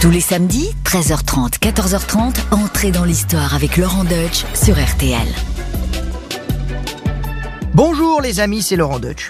Tous 0.00 0.10
les 0.10 0.22
samedis, 0.22 0.70
13h30, 0.86 1.58
14h30, 1.58 2.36
entrez 2.52 2.90
dans 2.90 3.04
l'histoire 3.04 3.54
avec 3.54 3.76
Laurent 3.76 4.04
Deutsch 4.04 4.46
sur 4.54 4.82
RTL. 4.82 5.28
Bonjour 7.74 8.22
les 8.22 8.40
amis, 8.40 8.62
c'est 8.62 8.76
Laurent 8.76 8.98
Deutsch. 8.98 9.28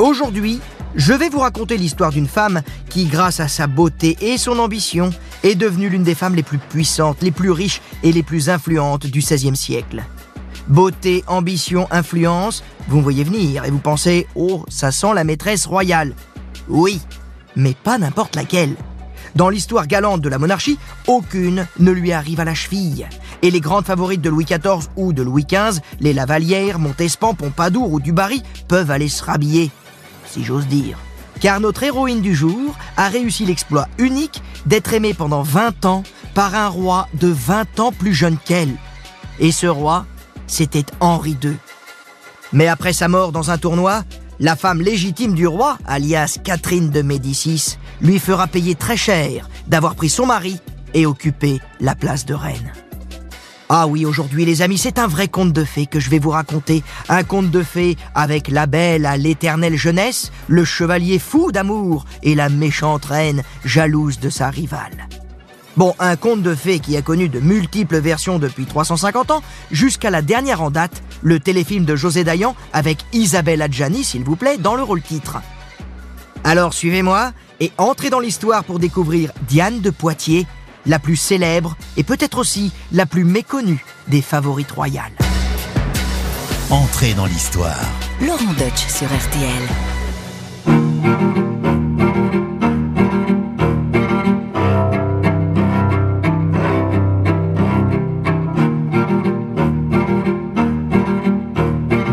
Aujourd'hui, 0.00 0.58
je 0.96 1.12
vais 1.12 1.28
vous 1.28 1.38
raconter 1.38 1.76
l'histoire 1.76 2.10
d'une 2.10 2.26
femme 2.26 2.62
qui, 2.90 3.04
grâce 3.04 3.38
à 3.38 3.46
sa 3.46 3.68
beauté 3.68 4.16
et 4.20 4.38
son 4.38 4.58
ambition, 4.58 5.10
est 5.44 5.54
devenue 5.54 5.88
l'une 5.88 6.02
des 6.02 6.16
femmes 6.16 6.34
les 6.34 6.42
plus 6.42 6.58
puissantes, 6.58 7.22
les 7.22 7.30
plus 7.30 7.52
riches 7.52 7.80
et 8.02 8.10
les 8.10 8.24
plus 8.24 8.48
influentes 8.48 9.06
du 9.06 9.20
XVIe 9.20 9.54
siècle. 9.54 10.02
Beauté, 10.66 11.22
ambition, 11.28 11.86
influence, 11.92 12.64
vous 12.88 12.96
me 12.96 13.02
voyez 13.04 13.22
venir 13.22 13.64
et 13.66 13.70
vous 13.70 13.78
pensez, 13.78 14.26
oh, 14.34 14.64
ça 14.68 14.90
sent 14.90 15.14
la 15.14 15.22
maîtresse 15.22 15.64
royale. 15.64 16.12
Oui, 16.68 17.00
mais 17.54 17.74
pas 17.74 17.98
n'importe 17.98 18.34
laquelle. 18.34 18.74
Dans 19.38 19.50
l'histoire 19.50 19.86
galante 19.86 20.20
de 20.20 20.28
la 20.28 20.38
monarchie, 20.38 20.80
aucune 21.06 21.68
ne 21.78 21.92
lui 21.92 22.10
arrive 22.10 22.40
à 22.40 22.44
la 22.44 22.56
cheville. 22.56 23.06
Et 23.42 23.52
les 23.52 23.60
grandes 23.60 23.84
favorites 23.84 24.20
de 24.20 24.30
Louis 24.30 24.44
XIV 24.44 24.88
ou 24.96 25.12
de 25.12 25.22
Louis 25.22 25.46
XV, 25.48 25.80
les 26.00 26.12
Lavalières, 26.12 26.80
Montespan, 26.80 27.34
Pompadour 27.34 27.92
ou 27.92 28.00
Dubarry, 28.00 28.42
peuvent 28.66 28.90
aller 28.90 29.08
se 29.08 29.22
rhabiller, 29.22 29.70
si 30.26 30.42
j'ose 30.42 30.66
dire. 30.66 30.98
Car 31.38 31.60
notre 31.60 31.84
héroïne 31.84 32.20
du 32.20 32.34
jour 32.34 32.74
a 32.96 33.08
réussi 33.08 33.46
l'exploit 33.46 33.86
unique 33.98 34.42
d'être 34.66 34.92
aimée 34.92 35.14
pendant 35.14 35.42
20 35.42 35.84
ans 35.84 36.02
par 36.34 36.56
un 36.56 36.66
roi 36.66 37.06
de 37.14 37.28
20 37.28 37.78
ans 37.78 37.92
plus 37.92 38.14
jeune 38.14 38.38
qu'elle. 38.44 38.74
Et 39.38 39.52
ce 39.52 39.68
roi, 39.68 40.04
c'était 40.48 40.84
Henri 40.98 41.36
II. 41.44 41.56
Mais 42.52 42.66
après 42.66 42.92
sa 42.92 43.06
mort 43.06 43.30
dans 43.30 43.52
un 43.52 43.58
tournoi, 43.58 44.02
la 44.40 44.56
femme 44.56 44.80
légitime 44.80 45.34
du 45.34 45.46
roi, 45.46 45.78
alias 45.86 46.38
Catherine 46.42 46.90
de 46.90 47.02
Médicis, 47.02 47.78
lui 48.00 48.18
fera 48.18 48.46
payer 48.46 48.74
très 48.74 48.96
cher 48.96 49.48
d'avoir 49.66 49.94
pris 49.94 50.08
son 50.08 50.26
mari 50.26 50.60
et 50.94 51.06
occupé 51.06 51.60
la 51.80 51.94
place 51.94 52.24
de 52.24 52.34
reine. 52.34 52.72
Ah 53.70 53.86
oui, 53.86 54.06
aujourd'hui 54.06 54.46
les 54.46 54.62
amis, 54.62 54.78
c'est 54.78 54.98
un 54.98 55.06
vrai 55.06 55.28
conte 55.28 55.52
de 55.52 55.64
fées 55.64 55.86
que 55.86 56.00
je 56.00 56.08
vais 56.08 56.18
vous 56.18 56.30
raconter. 56.30 56.82
Un 57.10 57.22
conte 57.22 57.50
de 57.50 57.62
fées 57.62 57.98
avec 58.14 58.48
la 58.48 58.66
belle 58.66 59.04
à 59.04 59.18
l'éternelle 59.18 59.76
jeunesse, 59.76 60.32
le 60.46 60.64
chevalier 60.64 61.18
fou 61.18 61.52
d'amour 61.52 62.06
et 62.22 62.34
la 62.34 62.48
méchante 62.48 63.04
reine 63.04 63.42
jalouse 63.66 64.20
de 64.20 64.30
sa 64.30 64.48
rivale. 64.48 65.08
Bon, 65.78 65.94
un 66.00 66.16
conte 66.16 66.42
de 66.42 66.56
fées 66.56 66.80
qui 66.80 66.96
a 66.96 67.02
connu 67.02 67.28
de 67.28 67.38
multiples 67.38 68.00
versions 68.00 68.40
depuis 68.40 68.66
350 68.66 69.30
ans, 69.30 69.42
jusqu'à 69.70 70.10
la 70.10 70.22
dernière 70.22 70.60
en 70.60 70.72
date, 70.72 71.04
le 71.22 71.38
téléfilm 71.38 71.84
de 71.84 71.94
José 71.94 72.24
Dayan 72.24 72.56
avec 72.72 72.98
Isabelle 73.12 73.62
Adjani, 73.62 74.02
s'il 74.02 74.24
vous 74.24 74.34
plaît, 74.34 74.58
dans 74.58 74.74
le 74.74 74.82
rôle 74.82 75.02
titre. 75.02 75.38
Alors 76.42 76.74
suivez-moi 76.74 77.30
et 77.60 77.70
entrez 77.78 78.10
dans 78.10 78.18
l'histoire 78.18 78.64
pour 78.64 78.80
découvrir 78.80 79.30
Diane 79.46 79.80
de 79.80 79.90
Poitiers, 79.90 80.48
la 80.84 80.98
plus 80.98 81.14
célèbre 81.14 81.76
et 81.96 82.02
peut-être 82.02 82.38
aussi 82.38 82.72
la 82.90 83.06
plus 83.06 83.22
méconnue 83.22 83.84
des 84.08 84.20
favorites 84.20 84.72
royales. 84.72 85.12
Entrez 86.70 87.14
dans 87.14 87.26
l'histoire. 87.26 87.86
Laurent 88.20 88.52
Deutsch 88.58 88.88
sur 88.88 89.06
RTL. 89.06 89.68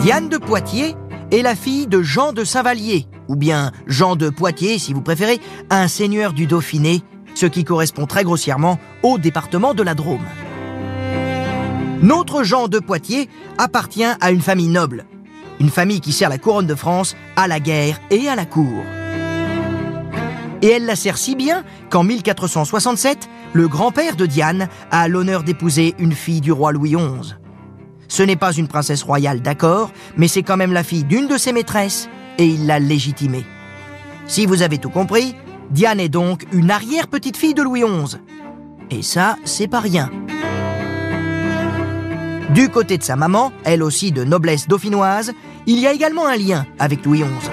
Diane 0.06 0.30
de 0.30 0.38
Poitiers 0.38 0.95
est 1.31 1.42
la 1.42 1.56
fille 1.56 1.88
de 1.88 2.03
Jean 2.03 2.31
de 2.31 2.44
Saint-Vallier, 2.44 3.08
ou 3.28 3.36
bien 3.36 3.72
Jean 3.88 4.16
de 4.16 4.30
Poitiers 4.30 4.78
si 4.78 4.94
vous 4.94 5.02
préférez, 5.02 5.39
un 5.72 5.88
seigneur 5.88 6.34
du 6.34 6.45
Dauphiné, 6.45 7.02
ce 7.34 7.48
qui 7.48 7.64
correspond 7.64 8.06
très 8.06 8.23
grossièrement 8.23 8.78
au 9.02 9.17
département 9.17 9.73
de 9.73 9.81
la 9.81 9.95
Drôme. 9.95 10.23
Notre 12.03 12.44
Jean 12.44 12.67
de 12.67 12.78
Poitiers 12.78 13.31
appartient 13.58 14.03
à 14.03 14.30
une 14.30 14.44
famille 14.44 14.67
noble, 14.67 15.08
une 15.60 15.71
famille 15.71 16.02
qui 16.02 16.11
sert 16.11 16.30
la 16.30 16.38
couronne 16.38 16.67
de 16.67 16.76
France 16.76 17.15
à 17.36 17.48
la 17.48 17.60
guerre 17.60 17.99
et 18.11 18.30
à 18.30 18.36
la 18.36 18.45
cour. 18.45 18.83
Et 20.61 20.67
elle 20.67 20.86
la 20.86 20.95
sert 20.95 21.17
si 21.17 21.36
bien 21.36 21.64
qu'en 21.89 22.04
1467, 22.04 23.27
le 23.54 23.67
grand-père 23.67 24.15
de 24.15 24.27
Diane 24.27 24.70
a 24.92 25.08
l'honneur 25.08 25.42
d'épouser 25.42 25.95
une 25.98 26.14
fille 26.14 26.42
du 26.42 26.52
roi 26.52 26.73
Louis 26.73 26.92
XI. 26.92 27.33
Ce 28.08 28.23
n'est 28.23 28.36
pas 28.36 28.54
une 28.54 28.67
princesse 28.67 29.04
royale, 29.04 29.42
d'accord, 29.42 29.92
mais 30.17 30.27
c'est 30.27 30.43
quand 30.43 30.58
même 30.58 30.73
la 30.73 30.83
fille 30.83 31.04
d'une 31.04 31.27
de 31.27 31.38
ses 31.38 31.54
maîtresses, 31.54 32.10
et 32.38 32.45
il 32.45 32.67
l'a 32.67 32.80
légitimée. 32.80 33.45
Si 34.27 34.45
vous 34.45 34.61
avez 34.61 34.77
tout 34.77 34.89
compris, 34.89 35.36
Diane 35.71 35.99
est 35.99 36.10
donc 36.10 36.45
une 36.52 36.71
arrière-petite-fille 36.71 37.54
de 37.54 37.64
Louis 37.64 37.83
XI. 37.83 38.17
Et 38.92 39.02
ça, 39.02 39.38
c'est 39.45 39.67
pas 39.67 39.80
rien. 39.80 40.10
Du 42.52 42.70
côté 42.70 42.98
de 42.98 43.04
sa 43.04 43.15
maman, 43.15 43.52
elle 43.64 43.82
aussi 43.82 44.11
de 44.11 44.23
noblesse 44.23 44.67
dauphinoise, 44.67 45.33
il 45.65 45.80
y 45.80 45.88
a 45.88 45.94
également 45.94 46.27
un 46.27 46.38
lien 46.38 46.65
avec 46.77 47.04
Louis 47.04 47.21
XI. 47.21 47.49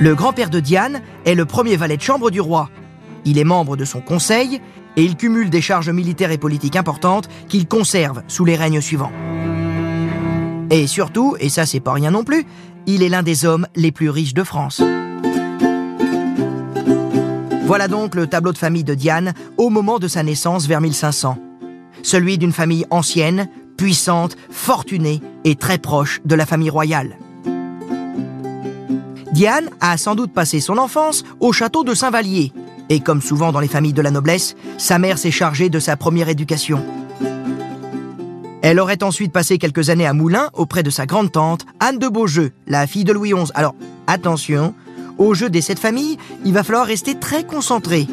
Le 0.00 0.14
grand-père 0.14 0.50
de 0.50 0.60
Diane 0.60 1.00
est 1.24 1.34
le 1.34 1.44
premier 1.44 1.76
valet 1.76 1.96
de 1.96 2.02
chambre 2.02 2.30
du 2.30 2.40
roi. 2.40 2.70
Il 3.24 3.38
est 3.38 3.44
membre 3.44 3.76
de 3.76 3.84
son 3.84 4.00
conseil 4.00 4.60
et 4.98 5.04
il 5.04 5.16
cumule 5.16 5.48
des 5.48 5.60
charges 5.60 5.90
militaires 5.90 6.32
et 6.32 6.38
politiques 6.38 6.74
importantes 6.74 7.28
qu'il 7.48 7.68
conserve 7.68 8.22
sous 8.26 8.44
les 8.44 8.56
règnes 8.56 8.80
suivants. 8.80 9.12
Et 10.70 10.88
surtout, 10.88 11.36
et 11.38 11.48
ça 11.48 11.66
c'est 11.66 11.78
pas 11.78 11.92
rien 11.92 12.10
non 12.10 12.24
plus, 12.24 12.44
il 12.86 13.04
est 13.04 13.08
l'un 13.08 13.22
des 13.22 13.44
hommes 13.44 13.68
les 13.76 13.92
plus 13.92 14.10
riches 14.10 14.34
de 14.34 14.42
France. 14.42 14.82
Voilà 17.64 17.86
donc 17.86 18.16
le 18.16 18.26
tableau 18.26 18.52
de 18.52 18.58
famille 18.58 18.82
de 18.82 18.94
Diane 18.94 19.34
au 19.56 19.70
moment 19.70 20.00
de 20.00 20.08
sa 20.08 20.24
naissance 20.24 20.66
vers 20.66 20.80
1500. 20.80 21.38
Celui 22.02 22.36
d'une 22.36 22.52
famille 22.52 22.84
ancienne, 22.90 23.48
puissante, 23.76 24.36
fortunée 24.50 25.20
et 25.44 25.54
très 25.54 25.78
proche 25.78 26.20
de 26.24 26.34
la 26.34 26.44
famille 26.44 26.70
royale. 26.70 27.18
Diane 29.32 29.70
a 29.80 29.96
sans 29.96 30.16
doute 30.16 30.32
passé 30.32 30.58
son 30.58 30.76
enfance 30.76 31.22
au 31.38 31.52
château 31.52 31.84
de 31.84 31.94
Saint-Vallier, 31.94 32.52
et 32.88 33.00
comme 33.00 33.22
souvent 33.22 33.52
dans 33.52 33.60
les 33.60 33.68
familles 33.68 33.92
de 33.92 34.02
la 34.02 34.10
noblesse, 34.10 34.56
sa 34.78 34.98
mère 34.98 35.18
s'est 35.18 35.30
chargée 35.30 35.68
de 35.68 35.78
sa 35.78 35.96
première 35.96 36.28
éducation. 36.28 36.82
Elle 38.62 38.80
aurait 38.80 39.02
ensuite 39.02 39.32
passé 39.32 39.58
quelques 39.58 39.88
années 39.90 40.06
à 40.06 40.12
Moulins 40.12 40.50
auprès 40.52 40.82
de 40.82 40.90
sa 40.90 41.06
grande-tante, 41.06 41.64
Anne 41.80 41.98
de 41.98 42.08
Beaujeu, 42.08 42.52
la 42.66 42.86
fille 42.86 43.04
de 43.04 43.12
Louis 43.12 43.32
XI. 43.32 43.50
Alors, 43.54 43.74
attention, 44.06 44.74
au 45.16 45.34
jeu 45.34 45.48
des 45.48 45.60
sept 45.60 45.78
familles, 45.78 46.18
il 46.44 46.52
va 46.52 46.64
falloir 46.64 46.86
rester 46.86 47.14
très 47.14 47.44
concentré. 47.44 48.06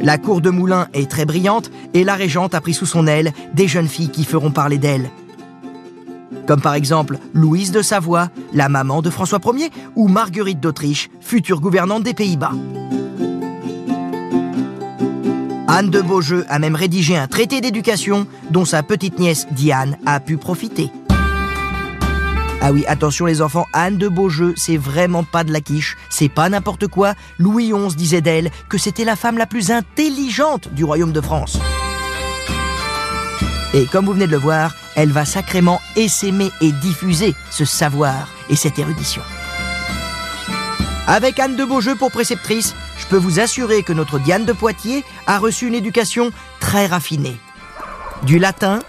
La 0.00 0.18
cour 0.18 0.40
de 0.40 0.50
Moulins 0.50 0.88
est 0.94 1.10
très 1.10 1.24
brillante 1.24 1.70
et 1.94 2.02
la 2.02 2.14
régente 2.14 2.54
a 2.54 2.60
pris 2.60 2.74
sous 2.74 2.86
son 2.86 3.06
aile 3.06 3.32
des 3.54 3.68
jeunes 3.68 3.88
filles 3.88 4.10
qui 4.10 4.24
feront 4.24 4.50
parler 4.50 4.78
d'elle. 4.78 5.10
Comme 6.46 6.60
par 6.60 6.74
exemple 6.74 7.18
Louise 7.34 7.72
de 7.72 7.82
Savoie, 7.82 8.28
la 8.52 8.68
maman 8.68 9.02
de 9.02 9.10
François 9.10 9.40
Ier, 9.54 9.70
ou 9.96 10.08
Marguerite 10.08 10.60
d'Autriche, 10.60 11.10
future 11.20 11.60
gouvernante 11.60 12.02
des 12.02 12.14
Pays-Bas. 12.14 12.52
Anne 15.68 15.88
de 15.88 16.02
Beaujeu 16.02 16.44
a 16.48 16.58
même 16.58 16.74
rédigé 16.74 17.16
un 17.16 17.28
traité 17.28 17.60
d'éducation 17.60 18.26
dont 18.50 18.66
sa 18.66 18.82
petite 18.82 19.18
nièce 19.18 19.46
Diane 19.52 19.96
a 20.04 20.20
pu 20.20 20.36
profiter. 20.36 20.90
Ah 22.60 22.70
oui, 22.70 22.84
attention 22.86 23.26
les 23.26 23.42
enfants, 23.42 23.66
Anne 23.72 23.96
de 23.96 24.06
Beaujeu, 24.06 24.54
c'est 24.56 24.76
vraiment 24.76 25.24
pas 25.24 25.42
de 25.42 25.52
la 25.52 25.60
quiche, 25.60 25.96
c'est 26.10 26.28
pas 26.28 26.48
n'importe 26.48 26.86
quoi. 26.86 27.14
Louis 27.38 27.72
XI 27.72 27.96
disait 27.96 28.20
d'elle 28.20 28.50
que 28.68 28.78
c'était 28.78 29.04
la 29.04 29.16
femme 29.16 29.36
la 29.36 29.46
plus 29.46 29.70
intelligente 29.70 30.68
du 30.72 30.84
royaume 30.84 31.12
de 31.12 31.20
France. 31.20 31.58
Et 33.74 33.86
comme 33.86 34.06
vous 34.06 34.12
venez 34.12 34.26
de 34.26 34.32
le 34.32 34.38
voir, 34.38 34.74
elle 34.96 35.12
va 35.12 35.24
sacrément 35.24 35.80
essaimer 35.96 36.50
et 36.60 36.72
diffuser 36.72 37.34
ce 37.50 37.64
savoir 37.64 38.28
et 38.50 38.56
cette 38.56 38.78
érudition. 38.78 39.22
Avec 41.06 41.40
Anne 41.40 41.56
de 41.56 41.64
Beaujeu 41.64 41.94
pour 41.94 42.10
préceptrice, 42.10 42.74
je 42.98 43.06
peux 43.06 43.16
vous 43.16 43.40
assurer 43.40 43.82
que 43.82 43.92
notre 43.92 44.18
Diane 44.18 44.44
de 44.44 44.52
Poitiers 44.52 45.04
a 45.26 45.38
reçu 45.38 45.66
une 45.66 45.74
éducation 45.74 46.30
très 46.60 46.86
raffinée. 46.86 47.36
Du 48.24 48.38
latin, 48.38 48.80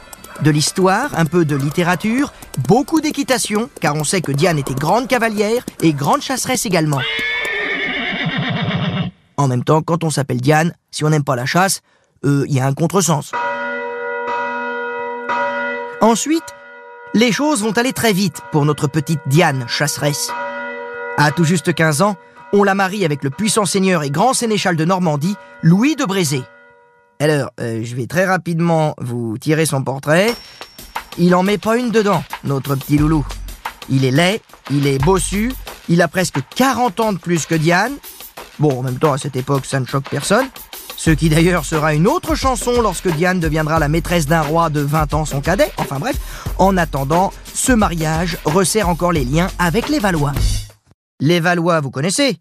de 0.42 0.52
l'histoire, 0.52 1.10
un 1.18 1.26
peu 1.26 1.46
de 1.46 1.56
littérature, 1.56 2.34
beaucoup 2.68 3.02
d'équitation, 3.02 3.70
car 3.82 3.96
on 3.96 4.04
sait 4.04 4.22
que 4.22 4.32
Diane 4.32 4.60
était 4.60 4.74
grande 4.74 5.08
cavalière 5.08 5.64
et 5.82 5.94
grande 5.94 6.22
chasseresse 6.22 6.66
également. 6.66 7.02
En 9.38 9.48
même 9.48 9.64
temps, 9.64 9.82
quand 9.82 10.04
on 10.04 10.10
s'appelle 10.10 10.42
Diane, 10.42 10.74
si 10.92 11.04
on 11.04 11.10
n'aime 11.10 11.24
pas 11.24 11.36
la 11.36 11.46
chasse, 11.46 11.82
il 12.24 12.52
y 12.54 12.60
a 12.60 12.68
un 12.68 12.74
contresens. 12.74 13.32
Ensuite, 16.04 16.44
les 17.14 17.32
choses 17.32 17.64
vont 17.64 17.72
aller 17.72 17.94
très 17.94 18.12
vite 18.12 18.42
pour 18.52 18.66
notre 18.66 18.88
petite 18.88 19.22
Diane, 19.26 19.64
chasseresse. 19.70 20.34
À 21.18 21.32
tout 21.32 21.46
juste 21.46 21.74
15 21.74 22.02
ans, 22.02 22.18
on 22.52 22.66
la 22.66 22.76
marie 22.76 23.06
avec 23.06 23.24
le 23.24 23.30
puissant 23.30 23.64
seigneur 23.64 24.04
et 24.04 24.10
grand 24.10 24.34
sénéchal 24.34 24.76
de 24.76 24.84
Normandie, 24.84 25.38
Louis 25.62 25.96
de 25.96 26.04
Brézé. 26.04 26.44
Alors, 27.22 27.52
euh, 27.62 27.80
je 27.86 27.96
vais 27.96 28.06
très 28.06 28.26
rapidement 28.26 28.96
vous 29.00 29.38
tirer 29.38 29.66
son 29.66 29.82
portrait. 29.82 30.36
Il 31.18 31.34
en 31.36 31.44
met 31.44 31.58
pas 31.58 31.78
une 31.78 31.90
dedans, 31.90 32.22
notre 32.44 32.76
petit 32.76 32.98
loulou. 32.98 33.26
Il 33.90 34.04
est 34.04 34.12
laid, 34.12 34.42
il 34.72 34.88
est 34.88 35.02
bossu, 35.02 35.54
il 35.88 36.02
a 36.02 36.10
presque 36.10 36.40
40 36.54 37.00
ans 37.00 37.14
de 37.14 37.18
plus 37.18 37.46
que 37.46 37.56
Diane, 37.56 37.94
Bon, 38.60 38.80
en 38.80 38.84
même 38.84 39.00
temps, 39.00 39.14
à 39.14 39.18
cette 39.18 39.36
époque, 39.36 39.66
ça 39.66 39.80
ne 39.80 39.86
choque 39.86 40.10
personne. 40.10 40.48
Ce 41.06 41.12
qui 41.12 41.28
d'ailleurs 41.28 41.66
sera 41.66 41.94
une 41.94 42.08
autre 42.08 42.34
chanson 42.34 42.82
lorsque 42.82 43.10
Diane 43.10 43.42
deviendra 43.42 43.78
la 43.78 43.90
maîtresse 43.90 44.26
d'un 44.26 44.40
roi 44.40 44.70
de 44.70 44.80
20 44.80 45.14
ans 45.16 45.26
son 45.26 45.42
cadet. 45.42 45.70
Enfin 45.76 46.00
bref, 46.00 46.16
en 46.58 46.78
attendant, 46.78 47.34
ce 47.54 47.74
mariage 47.74 48.38
resserre 48.46 48.88
encore 48.88 49.12
les 49.12 49.26
liens 49.26 49.50
avec 49.60 49.90
les 49.90 50.00
Valois. 50.00 50.32
Les 51.20 51.42
Valois, 51.42 51.82
vous 51.82 51.92
connaissez? 51.92 52.38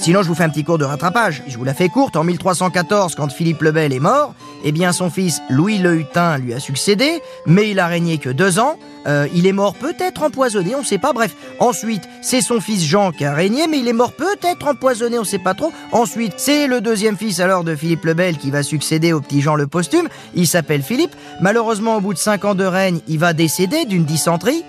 Sinon, 0.00 0.22
je 0.22 0.28
vous 0.28 0.34
fais 0.34 0.44
un 0.44 0.48
petit 0.48 0.64
cours 0.64 0.78
de 0.78 0.86
rattrapage. 0.86 1.42
Je 1.46 1.58
vous 1.58 1.64
la 1.64 1.74
fais 1.74 1.90
courte. 1.90 2.16
En 2.16 2.24
1314, 2.24 3.14
quand 3.14 3.30
Philippe 3.30 3.60
le 3.60 3.70
Bel 3.70 3.92
est 3.92 4.00
mort, 4.00 4.32
eh 4.64 4.72
bien, 4.72 4.92
son 4.92 5.10
fils 5.10 5.42
Louis 5.50 5.76
le 5.76 5.94
Hutin 5.94 6.38
lui 6.38 6.54
a 6.54 6.58
succédé, 6.58 7.20
mais 7.44 7.68
il 7.70 7.78
a 7.78 7.86
régné 7.86 8.16
que 8.16 8.30
deux 8.30 8.58
ans. 8.58 8.78
Euh, 9.06 9.28
il 9.34 9.46
est 9.46 9.52
mort 9.52 9.74
peut-être 9.74 10.22
empoisonné, 10.22 10.74
on 10.74 10.80
ne 10.80 10.86
sait 10.86 10.96
pas. 10.96 11.12
Bref, 11.12 11.36
ensuite, 11.58 12.02
c'est 12.22 12.40
son 12.40 12.62
fils 12.62 12.82
Jean 12.82 13.12
qui 13.12 13.26
a 13.26 13.34
régné, 13.34 13.66
mais 13.66 13.78
il 13.78 13.88
est 13.88 13.92
mort 13.92 14.12
peut-être 14.12 14.68
empoisonné, 14.68 15.18
on 15.18 15.22
ne 15.22 15.26
sait 15.26 15.38
pas 15.38 15.52
trop. 15.52 15.70
Ensuite, 15.92 16.32
c'est 16.38 16.66
le 16.66 16.80
deuxième 16.80 17.18
fils 17.18 17.38
alors 17.38 17.62
de 17.62 17.76
Philippe 17.76 18.06
le 18.06 18.14
Bel 18.14 18.38
qui 18.38 18.50
va 18.50 18.62
succéder 18.62 19.12
au 19.12 19.20
petit 19.20 19.42
Jean 19.42 19.54
le 19.54 19.66
posthume. 19.66 20.08
Il 20.34 20.46
s'appelle 20.46 20.82
Philippe. 20.82 21.14
Malheureusement, 21.42 21.96
au 21.96 22.00
bout 22.00 22.14
de 22.14 22.18
cinq 22.18 22.46
ans 22.46 22.54
de 22.54 22.64
règne, 22.64 23.00
il 23.06 23.18
va 23.18 23.34
décéder 23.34 23.84
d'une 23.84 24.04
dysenterie. 24.04 24.64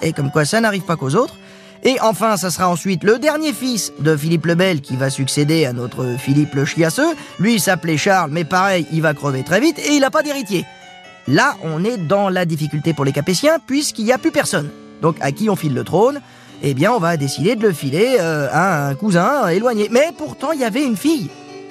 Et 0.00 0.12
comme 0.12 0.30
quoi, 0.30 0.44
ça 0.44 0.60
n'arrive 0.60 0.82
pas 0.82 0.96
qu'aux 0.96 1.16
autres. 1.16 1.34
Et 1.86 2.00
enfin, 2.00 2.38
ça 2.38 2.50
sera 2.50 2.70
ensuite 2.70 3.04
le 3.04 3.18
dernier 3.18 3.52
fils 3.52 3.92
de 3.98 4.16
Philippe 4.16 4.46
le 4.46 4.54
Bel 4.54 4.80
qui 4.80 4.96
va 4.96 5.10
succéder 5.10 5.66
à 5.66 5.74
notre 5.74 6.16
Philippe 6.18 6.54
le 6.54 6.64
Chiasseux. 6.64 7.14
Lui, 7.38 7.54
il 7.54 7.60
s'appelait 7.60 7.98
Charles, 7.98 8.30
mais 8.32 8.44
pareil, 8.44 8.86
il 8.90 9.02
va 9.02 9.12
crever 9.12 9.42
très 9.42 9.60
vite 9.60 9.78
et 9.78 9.92
il 9.92 10.00
n'a 10.00 10.10
pas 10.10 10.22
d'héritier. 10.22 10.64
Là, 11.28 11.56
on 11.62 11.84
est 11.84 11.98
dans 11.98 12.30
la 12.30 12.46
difficulté 12.46 12.94
pour 12.94 13.04
les 13.04 13.12
Capétiens 13.12 13.58
puisqu'il 13.66 14.06
n'y 14.06 14.12
a 14.12 14.18
plus 14.18 14.30
personne. 14.30 14.70
Donc, 15.02 15.16
à 15.20 15.30
qui 15.30 15.50
on 15.50 15.56
file 15.56 15.74
le 15.74 15.84
trône? 15.84 16.22
Eh 16.62 16.72
bien, 16.72 16.90
on 16.90 16.98
va 16.98 17.18
décider 17.18 17.54
de 17.54 17.62
le 17.62 17.72
filer 17.74 18.16
euh, 18.18 18.48
à 18.50 18.88
un 18.88 18.94
cousin 18.94 19.48
éloigné. 19.48 19.88
Mais 19.90 20.08
pourtant, 20.16 20.52
il 20.52 20.60
y 20.60 20.64
avait 20.64 20.84
une 20.84 20.96
fille. 20.96 21.28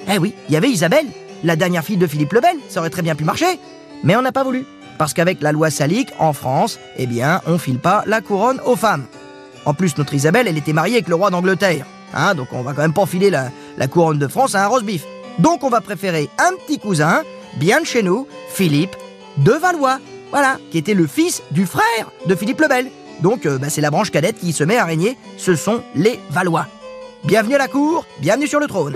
Eh 0.08 0.18
oui, 0.18 0.32
il 0.48 0.54
y 0.54 0.56
avait 0.56 0.70
Isabelle, 0.70 1.06
la 1.42 1.56
dernière 1.56 1.82
fille 1.82 1.96
de 1.96 2.06
Philippe 2.06 2.34
le 2.34 2.40
Bel. 2.40 2.56
Ça 2.68 2.78
aurait 2.78 2.90
très 2.90 3.02
bien 3.02 3.16
pu 3.16 3.24
marcher. 3.24 3.58
Mais 4.04 4.14
on 4.14 4.22
n'a 4.22 4.30
pas 4.30 4.44
voulu. 4.44 4.64
Parce 4.96 5.12
qu'avec 5.12 5.42
la 5.42 5.50
loi 5.50 5.70
salique, 5.70 6.12
en 6.20 6.32
France, 6.32 6.78
eh 6.98 7.06
bien, 7.06 7.40
on 7.48 7.58
file 7.58 7.80
pas 7.80 8.04
la 8.06 8.20
couronne 8.20 8.60
aux 8.64 8.76
femmes. 8.76 9.06
En 9.66 9.74
plus, 9.74 9.96
notre 9.96 10.14
Isabelle, 10.14 10.46
elle 10.48 10.58
était 10.58 10.72
mariée 10.72 10.94
avec 10.94 11.08
le 11.08 11.14
roi 11.14 11.30
d'Angleterre. 11.30 11.86
Hein, 12.12 12.34
donc 12.34 12.48
on 12.52 12.62
va 12.62 12.72
quand 12.74 12.82
même 12.82 12.92
pas 12.92 13.06
filer 13.06 13.30
la, 13.30 13.50
la 13.76 13.88
couronne 13.88 14.18
de 14.18 14.28
France 14.28 14.54
à 14.54 14.64
un 14.64 14.66
roast 14.68 14.84
beef. 14.84 15.04
Donc 15.38 15.64
on 15.64 15.68
va 15.68 15.80
préférer 15.80 16.28
un 16.38 16.54
petit 16.64 16.78
cousin, 16.78 17.22
bien 17.56 17.80
de 17.80 17.86
chez 17.86 18.02
nous, 18.02 18.28
Philippe 18.50 18.96
de 19.38 19.52
Valois. 19.52 19.98
Voilà, 20.30 20.58
qui 20.70 20.78
était 20.78 20.94
le 20.94 21.06
fils 21.06 21.42
du 21.50 21.66
frère 21.66 22.10
de 22.26 22.34
Philippe 22.34 22.60
le 22.60 22.68
Bel. 22.68 22.90
Donc 23.20 23.46
euh, 23.46 23.58
bah, 23.58 23.70
c'est 23.70 23.80
la 23.80 23.90
branche 23.90 24.10
cadette 24.10 24.38
qui 24.38 24.52
se 24.52 24.64
met 24.64 24.76
à 24.76 24.84
régner. 24.84 25.16
Ce 25.38 25.54
sont 25.54 25.82
les 25.94 26.20
Valois. 26.30 26.66
Bienvenue 27.24 27.54
à 27.54 27.58
la 27.58 27.68
cour, 27.68 28.04
bienvenue 28.20 28.46
sur 28.46 28.60
le 28.60 28.66
trône. 28.66 28.94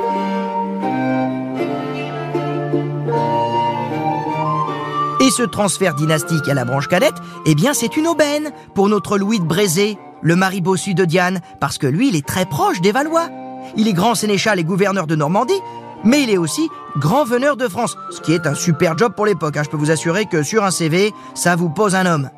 Et 5.21 5.31
ce 5.31 5.43
transfert 5.43 5.95
dynastique 5.95 6.49
à 6.49 6.55
la 6.55 6.65
branche 6.65 6.89
cadette, 6.89 7.15
eh 7.47 7.55
bien 7.55 7.75
c'est 7.75 7.97
une 7.97 8.07
aubaine 8.07 8.53
pour 8.75 8.89
notre 8.89 9.19
Louis 9.19 9.41
de 9.41 9.45
Brézé, 9.45 9.99
le 10.23 10.37
mari 10.37 10.61
bossu 10.61 10.95
de 10.95 11.05
Diane, 11.05 11.41
parce 11.61 11.79
que 11.79 11.87
lui, 11.87 12.09
il 12.09 12.17
est 12.17 12.27
très 12.27 12.45
proche 12.47 12.81
des 12.81 12.93
Valois. 12.93 13.29
Il 13.77 13.89
est 13.89 13.93
grand 13.93 14.15
sénéchal 14.15 14.59
et 14.59 14.65
gouverneur 14.65 15.07
de 15.07 15.15
Normandie, 15.15 15.61
mais 16.05 16.23
il 16.23 16.31
est 16.31 16.39
aussi 16.39 16.69
grand 16.97 17.25
veneur 17.25 17.57
de 17.57 17.69
France, 17.69 17.97
ce 18.11 18.21
qui 18.21 18.33
est 18.33 18.47
un 18.47 18.55
super 18.55 18.97
job 18.97 19.13
pour 19.15 19.27
l'époque. 19.27 19.57
hein. 19.57 19.63
Je 19.65 19.71
peux 19.71 19.77
vous 19.77 19.91
assurer 19.91 20.27
que 20.27 20.43
sur 20.43 20.65
un 20.65 20.71
CV, 20.71 21.13
ça 21.35 21.55
vous 21.57 21.69
pose 21.69 21.95
un 21.95 22.07
homme. 22.07 22.31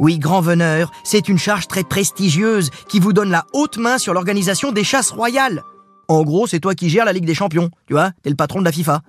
Oui, 0.00 0.18
grand 0.18 0.40
veneur, 0.40 0.90
c'est 1.04 1.28
une 1.28 1.38
charge 1.38 1.68
très 1.68 1.84
prestigieuse 1.84 2.70
qui 2.88 2.98
vous 2.98 3.12
donne 3.12 3.30
la 3.30 3.44
haute 3.52 3.76
main 3.76 3.98
sur 3.98 4.12
l'organisation 4.14 4.72
des 4.72 4.82
chasses 4.82 5.10
royales. 5.10 5.62
En 6.08 6.22
gros, 6.22 6.46
c'est 6.46 6.58
toi 6.60 6.74
qui 6.74 6.90
gères 6.90 7.04
la 7.04 7.12
Ligue 7.12 7.26
des 7.26 7.34
Champions, 7.34 7.70
tu 7.86 7.92
vois, 7.94 8.10
t'es 8.22 8.30
le 8.30 8.36
patron 8.36 8.58
de 8.60 8.64
la 8.64 8.72
FIFA. 8.72 9.02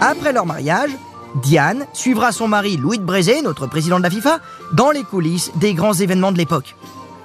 Après 0.00 0.32
leur 0.32 0.46
mariage, 0.46 0.90
Diane 1.42 1.86
suivra 1.92 2.32
son 2.32 2.48
mari 2.48 2.76
Louis 2.76 2.98
de 2.98 3.04
Brézé, 3.04 3.42
notre 3.42 3.66
président 3.66 3.98
de 3.98 4.02
la 4.02 4.10
FIFA, 4.10 4.38
dans 4.72 4.90
les 4.90 5.02
coulisses 5.02 5.50
des 5.56 5.74
grands 5.74 5.94
événements 5.94 6.32
de 6.32 6.38
l'époque. 6.38 6.76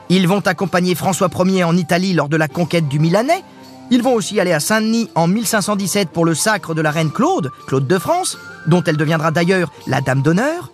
Ils 0.10 0.28
vont 0.28 0.40
accompagner 0.40 0.96
François 0.96 1.30
Ier 1.46 1.64
en 1.64 1.78
Italie 1.78 2.14
lors 2.14 2.30
de 2.30 2.38
la 2.38 2.48
conquête 2.48 2.88
du 2.88 3.00
Milanais. 3.00 3.44
Ils 3.92 4.02
vont 4.02 4.14
aussi 4.14 4.40
aller 4.40 4.54
à 4.54 4.60
Saint-Denis 4.60 5.10
en 5.16 5.28
1517 5.28 6.10
pour 6.10 6.26
le 6.26 6.34
sacre 6.34 6.74
de 6.74 6.82
la 6.82 6.92
reine 6.92 7.12
Claude, 7.12 7.52
Claude 7.68 7.88
de 7.88 7.98
France, 8.00 8.38
dont 8.68 8.84
elle 8.84 8.98
deviendra 8.98 9.32
d'ailleurs 9.32 9.72
la 9.88 10.02
dame 10.02 10.22
d'honneur. 10.22 10.72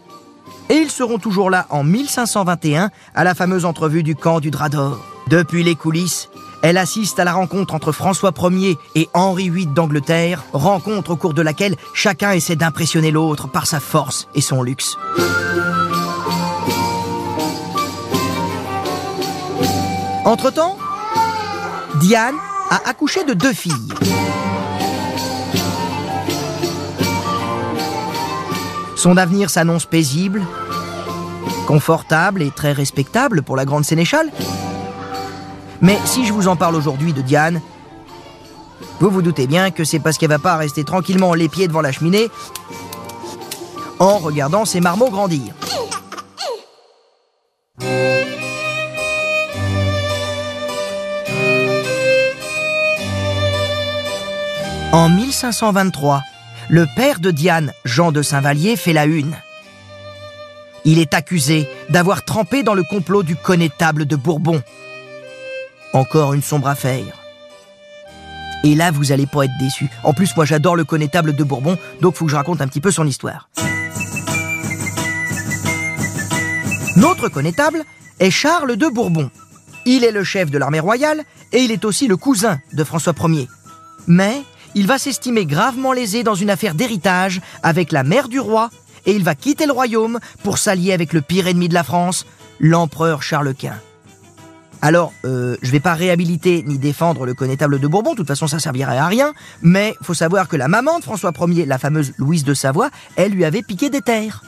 Et 0.69 0.75
ils 0.75 0.89
seront 0.89 1.19
toujours 1.19 1.49
là 1.49 1.67
en 1.69 1.83
1521 1.83 2.89
à 3.13 3.23
la 3.23 3.35
fameuse 3.35 3.65
entrevue 3.65 4.03
du 4.03 4.15
camp 4.15 4.39
du 4.39 4.51
Drap 4.51 4.69
d'Or. 4.69 4.99
Depuis 5.27 5.63
les 5.63 5.75
coulisses, 5.75 6.29
elle 6.61 6.77
assiste 6.77 7.19
à 7.19 7.23
la 7.23 7.33
rencontre 7.33 7.73
entre 7.73 7.91
François 7.91 8.33
Ier 8.51 8.77
et 8.95 9.09
Henri 9.13 9.49
VIII 9.49 9.67
d'Angleterre, 9.67 10.43
rencontre 10.53 11.11
au 11.11 11.15
cours 11.15 11.33
de 11.33 11.41
laquelle 11.41 11.75
chacun 11.93 12.31
essaie 12.31 12.55
d'impressionner 12.55 13.11
l'autre 13.11 13.47
par 13.47 13.67
sa 13.67 13.79
force 13.79 14.27
et 14.35 14.41
son 14.41 14.63
luxe. 14.63 14.97
Entre-temps, 20.25 20.77
Diane 21.99 22.35
a 22.71 22.89
accouché 22.89 23.23
de 23.23 23.33
deux 23.33 23.53
filles. 23.53 23.73
Son 28.95 29.17
avenir 29.17 29.51
s'annonce 29.51 29.85
paisible, 29.85 30.41
confortable 31.67 32.41
et 32.41 32.49
très 32.49 32.71
respectable 32.71 33.43
pour 33.43 33.55
la 33.55 33.65
grande 33.65 33.85
sénéchale. 33.85 34.31
Mais 35.81 35.97
si 36.05 36.25
je 36.25 36.33
vous 36.33 36.47
en 36.47 36.55
parle 36.55 36.75
aujourd'hui 36.75 37.13
de 37.13 37.21
Diane, 37.21 37.61
vous 38.99 39.09
vous 39.09 39.21
doutez 39.21 39.47
bien 39.47 39.71
que 39.71 39.83
c'est 39.83 39.99
parce 39.99 40.17
qu'elle 40.17 40.29
va 40.29 40.39
pas 40.39 40.55
rester 40.55 40.83
tranquillement 40.83 41.33
les 41.33 41.49
pieds 41.49 41.67
devant 41.67 41.81
la 41.81 41.91
cheminée 41.91 42.29
en 43.99 44.17
regardant 44.17 44.65
ses 44.65 44.81
marmots 44.81 45.09
grandir. 45.09 45.53
En 54.91 55.09
1523, 55.09 56.21
le 56.69 56.87
père 56.95 57.19
de 57.19 57.29
Diane, 57.29 57.73
Jean 57.83 58.13
de 58.13 58.21
Saint-Vallier, 58.21 58.77
fait 58.77 58.93
la 58.93 59.05
une. 59.05 59.35
Il 60.85 60.99
est 60.99 61.13
accusé 61.13 61.67
d'avoir 61.89 62.23
trempé 62.23 62.63
dans 62.63 62.73
le 62.73 62.83
complot 62.83 63.23
du 63.23 63.35
connétable 63.35 64.05
de 64.05 64.15
Bourbon. 64.15 64.61
Encore 65.95 66.33
une 66.33 66.41
sombre 66.41 66.67
affaire. 66.67 67.21
Et 68.65 68.75
là, 68.75 68.91
vous 68.91 69.13
allez 69.13 69.27
pas 69.27 69.45
être 69.45 69.57
déçus. 69.57 69.89
En 70.03 70.11
plus, 70.11 70.35
moi, 70.35 70.43
j'adore 70.43 70.75
le 70.75 70.83
connétable 70.83 71.33
de 71.33 71.41
Bourbon, 71.41 71.77
donc 72.01 72.15
faut 72.15 72.25
que 72.25 72.31
je 72.31 72.35
raconte 72.35 72.59
un 72.59 72.67
petit 72.67 72.81
peu 72.81 72.91
son 72.91 73.07
histoire. 73.07 73.47
Notre 76.97 77.29
connétable 77.29 77.85
est 78.19 78.29
Charles 78.29 78.75
de 78.75 78.87
Bourbon. 78.87 79.31
Il 79.85 80.03
est 80.03 80.11
le 80.11 80.25
chef 80.25 80.51
de 80.51 80.57
l'armée 80.57 80.81
royale 80.81 81.23
et 81.53 81.59
il 81.59 81.71
est 81.71 81.85
aussi 81.85 82.09
le 82.09 82.17
cousin 82.17 82.59
de 82.73 82.83
François 82.83 83.13
Ier. 83.29 83.47
Mais 84.05 84.43
il 84.73 84.87
va 84.87 84.97
s'estimer 84.97 85.45
gravement 85.45 85.93
lésé 85.93 86.23
dans 86.23 86.35
une 86.35 86.49
affaire 86.49 86.75
d'héritage 86.75 87.39
avec 87.63 87.93
la 87.93 88.03
mère 88.03 88.27
du 88.27 88.41
roi 88.41 88.69
et 89.05 89.13
il 89.13 89.23
va 89.23 89.33
quitter 89.33 89.65
le 89.65 89.71
royaume 89.71 90.19
pour 90.43 90.57
s'allier 90.57 90.91
avec 90.91 91.13
le 91.13 91.21
pire 91.21 91.47
ennemi 91.47 91.69
de 91.69 91.73
la 91.73 91.85
France, 91.85 92.25
l'empereur 92.59 93.23
Charles 93.23 93.55
Quint. 93.55 93.79
Alors, 94.81 95.13
euh, 95.25 95.57
je 95.61 95.71
vais 95.71 95.79
pas 95.79 95.93
réhabiliter 95.93 96.63
ni 96.65 96.77
défendre 96.77 97.25
le 97.25 97.33
connétable 97.33 97.79
de 97.79 97.87
Bourbon, 97.87 98.11
de 98.11 98.17
toute 98.17 98.27
façon 98.27 98.47
ça 98.47 98.59
servirait 98.59 98.97
à 98.97 99.07
rien, 99.07 99.33
mais 99.61 99.95
faut 100.01 100.13
savoir 100.13 100.47
que 100.47 100.55
la 100.55 100.67
maman 100.67 100.99
de 100.99 101.03
François 101.03 101.31
Ier, 101.47 101.65
la 101.65 101.77
fameuse 101.77 102.13
Louise 102.17 102.43
de 102.43 102.53
Savoie, 102.53 102.89
elle 103.15 103.31
lui 103.31 103.45
avait 103.45 103.63
piqué 103.63 103.89
des 103.89 104.01
terres. 104.01 104.43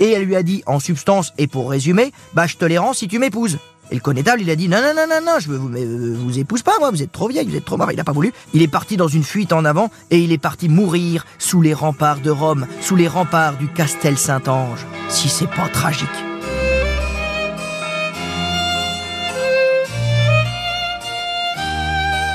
Et 0.00 0.10
elle 0.10 0.24
lui 0.24 0.36
a 0.36 0.42
dit, 0.42 0.62
en 0.66 0.80
substance 0.80 1.32
et 1.38 1.46
pour 1.46 1.70
résumer, 1.70 2.12
bah 2.34 2.46
je 2.46 2.56
te 2.56 2.94
si 2.94 3.08
tu 3.08 3.18
m'épouses. 3.18 3.58
Et 3.90 3.96
le 3.96 4.00
connétable, 4.00 4.40
il 4.40 4.48
a 4.48 4.56
dit 4.56 4.68
non, 4.68 4.80
non, 4.80 4.94
non, 4.96 5.06
non, 5.06 5.20
non, 5.24 5.38
je 5.38 5.50
vous, 5.50 5.68
mais, 5.68 5.84
euh, 5.84 6.16
vous 6.18 6.38
épouse 6.38 6.62
pas, 6.62 6.78
moi, 6.78 6.90
vous 6.90 7.02
êtes 7.02 7.12
trop 7.12 7.28
vieille, 7.28 7.46
vous 7.46 7.56
êtes 7.56 7.64
trop 7.64 7.76
mort, 7.76 7.92
il 7.92 8.00
a 8.00 8.04
pas 8.04 8.12
voulu. 8.12 8.32
Il 8.54 8.62
est 8.62 8.68
parti 8.68 8.96
dans 8.96 9.08
une 9.08 9.22
fuite 9.22 9.52
en 9.52 9.66
avant 9.66 9.90
et 10.10 10.18
il 10.18 10.32
est 10.32 10.38
parti 10.38 10.70
mourir 10.70 11.26
sous 11.38 11.60
les 11.60 11.74
remparts 11.74 12.20
de 12.20 12.30
Rome, 12.30 12.66
sous 12.80 12.96
les 12.96 13.08
remparts 13.08 13.58
du 13.58 13.68
Castel 13.68 14.16
Saint-Ange. 14.16 14.86
Si 15.10 15.28
c'est 15.28 15.50
pas 15.50 15.68
tragique. 15.68 16.08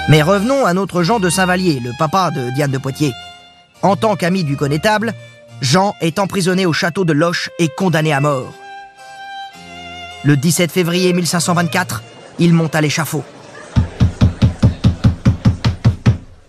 Mais 0.10 0.22
revenons 0.22 0.66
à 0.66 0.74
notre 0.74 1.04
Jean 1.04 1.20
de 1.20 1.30
Saint-Vallier, 1.30 1.82
le 1.84 1.92
papa 1.98 2.32
de 2.32 2.50
Diane 2.52 2.72
de 2.72 2.78
Poitiers. 2.78 3.14
En 3.82 3.98
tant 3.98 4.16
qu'ami 4.16 4.46
du 4.46 4.56
connétable, 4.56 5.14
Jean 5.60 5.96
est 6.00 6.18
emprisonné 6.18 6.66
au 6.66 6.72
château 6.72 7.04
de 7.04 7.12
Loches 7.12 7.50
et 7.60 7.68
condamné 7.68 8.14
à 8.14 8.22
mort. 8.22 8.54
Le 10.24 10.38
17 10.38 10.72
février 10.72 11.12
1524, 11.12 12.04
il 12.40 12.54
monte 12.54 12.74
à 12.74 12.82
l'échafaud. 12.82 13.24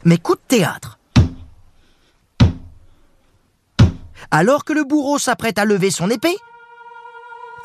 Mais 0.05 0.19
coup 0.19 0.37
de 0.37 0.41
théâtre. 0.47 0.99
Alors 4.31 4.65
que 4.65 4.73
le 4.73 4.85
bourreau 4.85 5.19
s'apprête 5.19 5.59
à 5.59 5.65
lever 5.65 5.91
son 5.91 6.11
épée, 6.11 6.37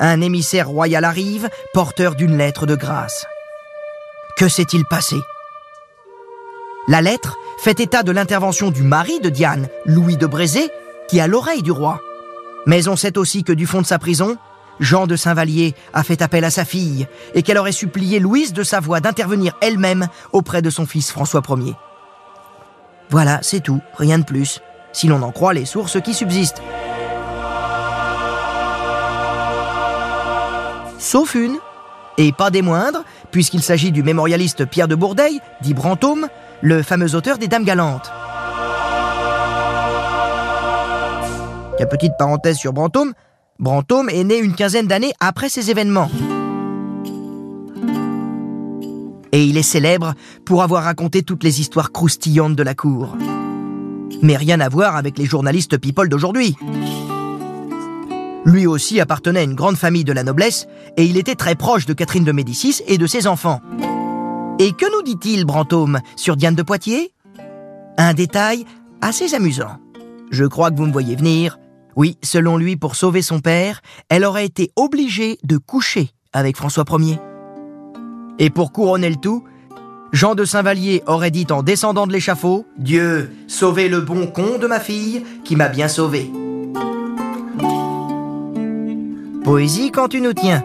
un 0.00 0.20
émissaire 0.20 0.68
royal 0.68 1.04
arrive, 1.04 1.48
porteur 1.72 2.16
d'une 2.16 2.36
lettre 2.36 2.66
de 2.66 2.74
grâce. 2.74 3.26
Que 4.36 4.48
s'est-il 4.48 4.84
passé? 4.86 5.16
La 6.86 7.00
lettre 7.00 7.38
fait 7.58 7.80
état 7.80 8.02
de 8.02 8.12
l'intervention 8.12 8.70
du 8.70 8.82
mari 8.82 9.18
de 9.20 9.30
Diane, 9.30 9.68
Louis 9.86 10.18
de 10.18 10.26
Brézé, 10.26 10.68
qui 11.08 11.18
a 11.18 11.26
l'oreille 11.26 11.62
du 11.62 11.72
roi. 11.72 11.98
Mais 12.66 12.88
on 12.88 12.96
sait 12.96 13.16
aussi 13.16 13.42
que 13.42 13.52
du 13.52 13.66
fond 13.66 13.80
de 13.80 13.86
sa 13.86 13.98
prison, 13.98 14.36
Jean 14.80 15.06
de 15.06 15.16
Saint-Vallier 15.16 15.74
a 15.94 16.02
fait 16.02 16.20
appel 16.20 16.44
à 16.44 16.50
sa 16.50 16.66
fille 16.66 17.06
et 17.34 17.42
qu'elle 17.42 17.56
aurait 17.56 17.72
supplié 17.72 18.18
Louise 18.18 18.52
de 18.52 18.62
Savoie 18.62 19.00
d'intervenir 19.00 19.56
elle-même 19.62 20.08
auprès 20.32 20.60
de 20.60 20.68
son 20.68 20.84
fils 20.84 21.10
François 21.10 21.42
Ier. 21.48 21.74
Voilà, 23.08 23.38
c'est 23.40 23.60
tout, 23.60 23.80
rien 23.96 24.18
de 24.18 24.24
plus, 24.24 24.60
si 24.92 25.06
l'on 25.06 25.22
en 25.22 25.32
croit 25.32 25.54
les 25.54 25.64
sources 25.64 26.00
qui 26.02 26.12
subsistent. 26.12 26.62
Sauf 30.98 31.34
une, 31.34 31.56
et 32.18 32.32
pas 32.32 32.50
des 32.50 32.62
moindres, 32.62 33.04
puisqu'il 33.30 33.62
s'agit 33.62 33.92
du 33.92 34.02
mémorialiste 34.02 34.66
Pierre 34.66 34.88
de 34.88 34.94
Bourdeil, 34.94 35.40
dit 35.62 35.74
Brantôme, 35.74 36.28
le 36.64 36.82
fameux 36.82 37.14
auteur 37.14 37.36
des 37.36 37.46
Dames 37.46 37.64
galantes. 37.64 38.10
La 41.78 41.84
petite 41.84 42.14
parenthèse 42.18 42.56
sur 42.56 42.72
Brantôme, 42.72 43.12
Brantôme 43.58 44.08
est 44.08 44.24
né 44.24 44.38
une 44.38 44.54
quinzaine 44.54 44.86
d'années 44.86 45.12
après 45.20 45.50
ces 45.50 45.70
événements. 45.70 46.10
Et 49.32 49.44
il 49.44 49.58
est 49.58 49.62
célèbre 49.62 50.14
pour 50.46 50.62
avoir 50.62 50.84
raconté 50.84 51.22
toutes 51.22 51.44
les 51.44 51.60
histoires 51.60 51.92
croustillantes 51.92 52.56
de 52.56 52.62
la 52.62 52.74
cour. 52.74 53.14
Mais 54.22 54.38
rien 54.38 54.58
à 54.60 54.70
voir 54.70 54.96
avec 54.96 55.18
les 55.18 55.26
journalistes 55.26 55.76
people 55.76 56.08
d'aujourd'hui. 56.08 56.56
Lui 58.46 58.66
aussi 58.66 59.00
appartenait 59.00 59.40
à 59.40 59.42
une 59.44 59.54
grande 59.54 59.76
famille 59.76 60.04
de 60.04 60.14
la 60.14 60.22
noblesse 60.22 60.66
et 60.96 61.04
il 61.04 61.18
était 61.18 61.34
très 61.34 61.56
proche 61.56 61.84
de 61.84 61.92
Catherine 61.92 62.24
de 62.24 62.32
Médicis 62.32 62.80
et 62.86 62.96
de 62.96 63.06
ses 63.06 63.26
enfants. 63.26 63.60
Et 64.60 64.72
que 64.72 64.90
nous 64.96 65.02
dit-il, 65.02 65.44
Brantôme, 65.44 65.98
sur 66.14 66.36
Diane 66.36 66.54
de 66.54 66.62
Poitiers? 66.62 67.12
Un 67.98 68.14
détail 68.14 68.64
assez 69.00 69.34
amusant. 69.34 69.78
Je 70.30 70.44
crois 70.44 70.70
que 70.70 70.76
vous 70.76 70.86
me 70.86 70.92
voyez 70.92 71.16
venir. 71.16 71.58
Oui, 71.96 72.18
selon 72.22 72.56
lui, 72.56 72.76
pour 72.76 72.94
sauver 72.94 73.20
son 73.20 73.40
père, 73.40 73.80
elle 74.08 74.24
aurait 74.24 74.46
été 74.46 74.70
obligée 74.76 75.38
de 75.42 75.58
coucher 75.58 76.10
avec 76.32 76.56
François 76.56 76.84
Ier. 76.88 77.18
Et 78.38 78.50
pour 78.50 78.72
couronner 78.72 79.10
le 79.10 79.16
tout, 79.16 79.44
Jean 80.12 80.36
de 80.36 80.44
Saint-Vallier 80.44 81.02
aurait 81.06 81.32
dit 81.32 81.46
en 81.50 81.64
descendant 81.64 82.06
de 82.06 82.12
l'échafaud 82.12 82.64
Dieu, 82.78 83.32
sauvez 83.48 83.88
le 83.88 84.00
bon 84.00 84.28
con 84.28 84.58
de 84.60 84.68
ma 84.68 84.78
fille 84.78 85.24
qui 85.44 85.56
m'a 85.56 85.68
bien 85.68 85.88
sauvé. 85.88 86.30
Poésie 89.42 89.90
quand 89.90 90.08
tu 90.08 90.20
nous 90.20 90.32
tiens. 90.32 90.62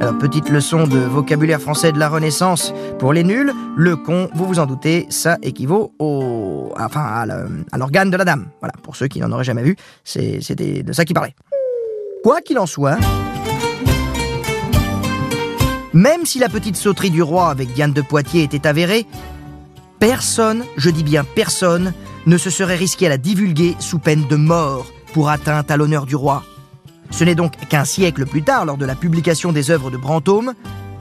Alors, 0.00 0.16
petite 0.16 0.48
leçon 0.48 0.86
de 0.86 0.98
vocabulaire 0.98 1.60
français 1.60 1.90
de 1.90 1.98
la 1.98 2.08
Renaissance 2.08 2.72
pour 3.00 3.12
les 3.12 3.24
nuls. 3.24 3.52
Le 3.76 3.96
con, 3.96 4.28
vous 4.32 4.46
vous 4.46 4.60
en 4.60 4.66
doutez, 4.66 5.06
ça 5.10 5.38
équivaut 5.42 5.92
au, 5.98 6.72
à 6.76 7.26
l'organe 7.76 8.10
de 8.10 8.16
la 8.16 8.24
dame. 8.24 8.46
Voilà, 8.60 8.74
pour 8.84 8.94
ceux 8.94 9.08
qui 9.08 9.18
n'en 9.18 9.32
auraient 9.32 9.42
jamais 9.42 9.64
vu, 9.64 9.76
c'est 10.04 10.38
de 10.54 10.92
ça 10.92 11.04
qu'il 11.04 11.14
parlait. 11.14 11.34
Quoi 12.22 12.40
qu'il 12.42 12.58
en 12.60 12.66
soit, 12.66 12.98
même 15.92 16.26
si 16.26 16.38
la 16.38 16.48
petite 16.48 16.76
sauterie 16.76 17.10
du 17.10 17.22
roi 17.22 17.50
avec 17.50 17.72
Diane 17.72 17.92
de 17.92 18.02
Poitiers 18.02 18.44
était 18.44 18.68
avérée, 18.68 19.04
personne, 19.98 20.64
je 20.76 20.90
dis 20.90 21.02
bien 21.02 21.24
personne, 21.24 21.92
ne 22.26 22.36
se 22.36 22.50
serait 22.50 22.76
risqué 22.76 23.06
à 23.06 23.08
la 23.08 23.18
divulguer 23.18 23.74
sous 23.80 23.98
peine 23.98 24.26
de 24.28 24.36
mort 24.36 24.86
pour 25.12 25.28
atteinte 25.28 25.72
à 25.72 25.76
l'honneur 25.76 26.06
du 26.06 26.14
roi. 26.14 26.44
Ce 27.10 27.24
n'est 27.24 27.34
donc 27.34 27.56
qu'un 27.68 27.84
siècle 27.84 28.26
plus 28.26 28.42
tard, 28.42 28.64
lors 28.64 28.76
de 28.76 28.84
la 28.84 28.94
publication 28.94 29.52
des 29.52 29.70
œuvres 29.70 29.90
de 29.90 29.96
Brantôme, 29.96 30.54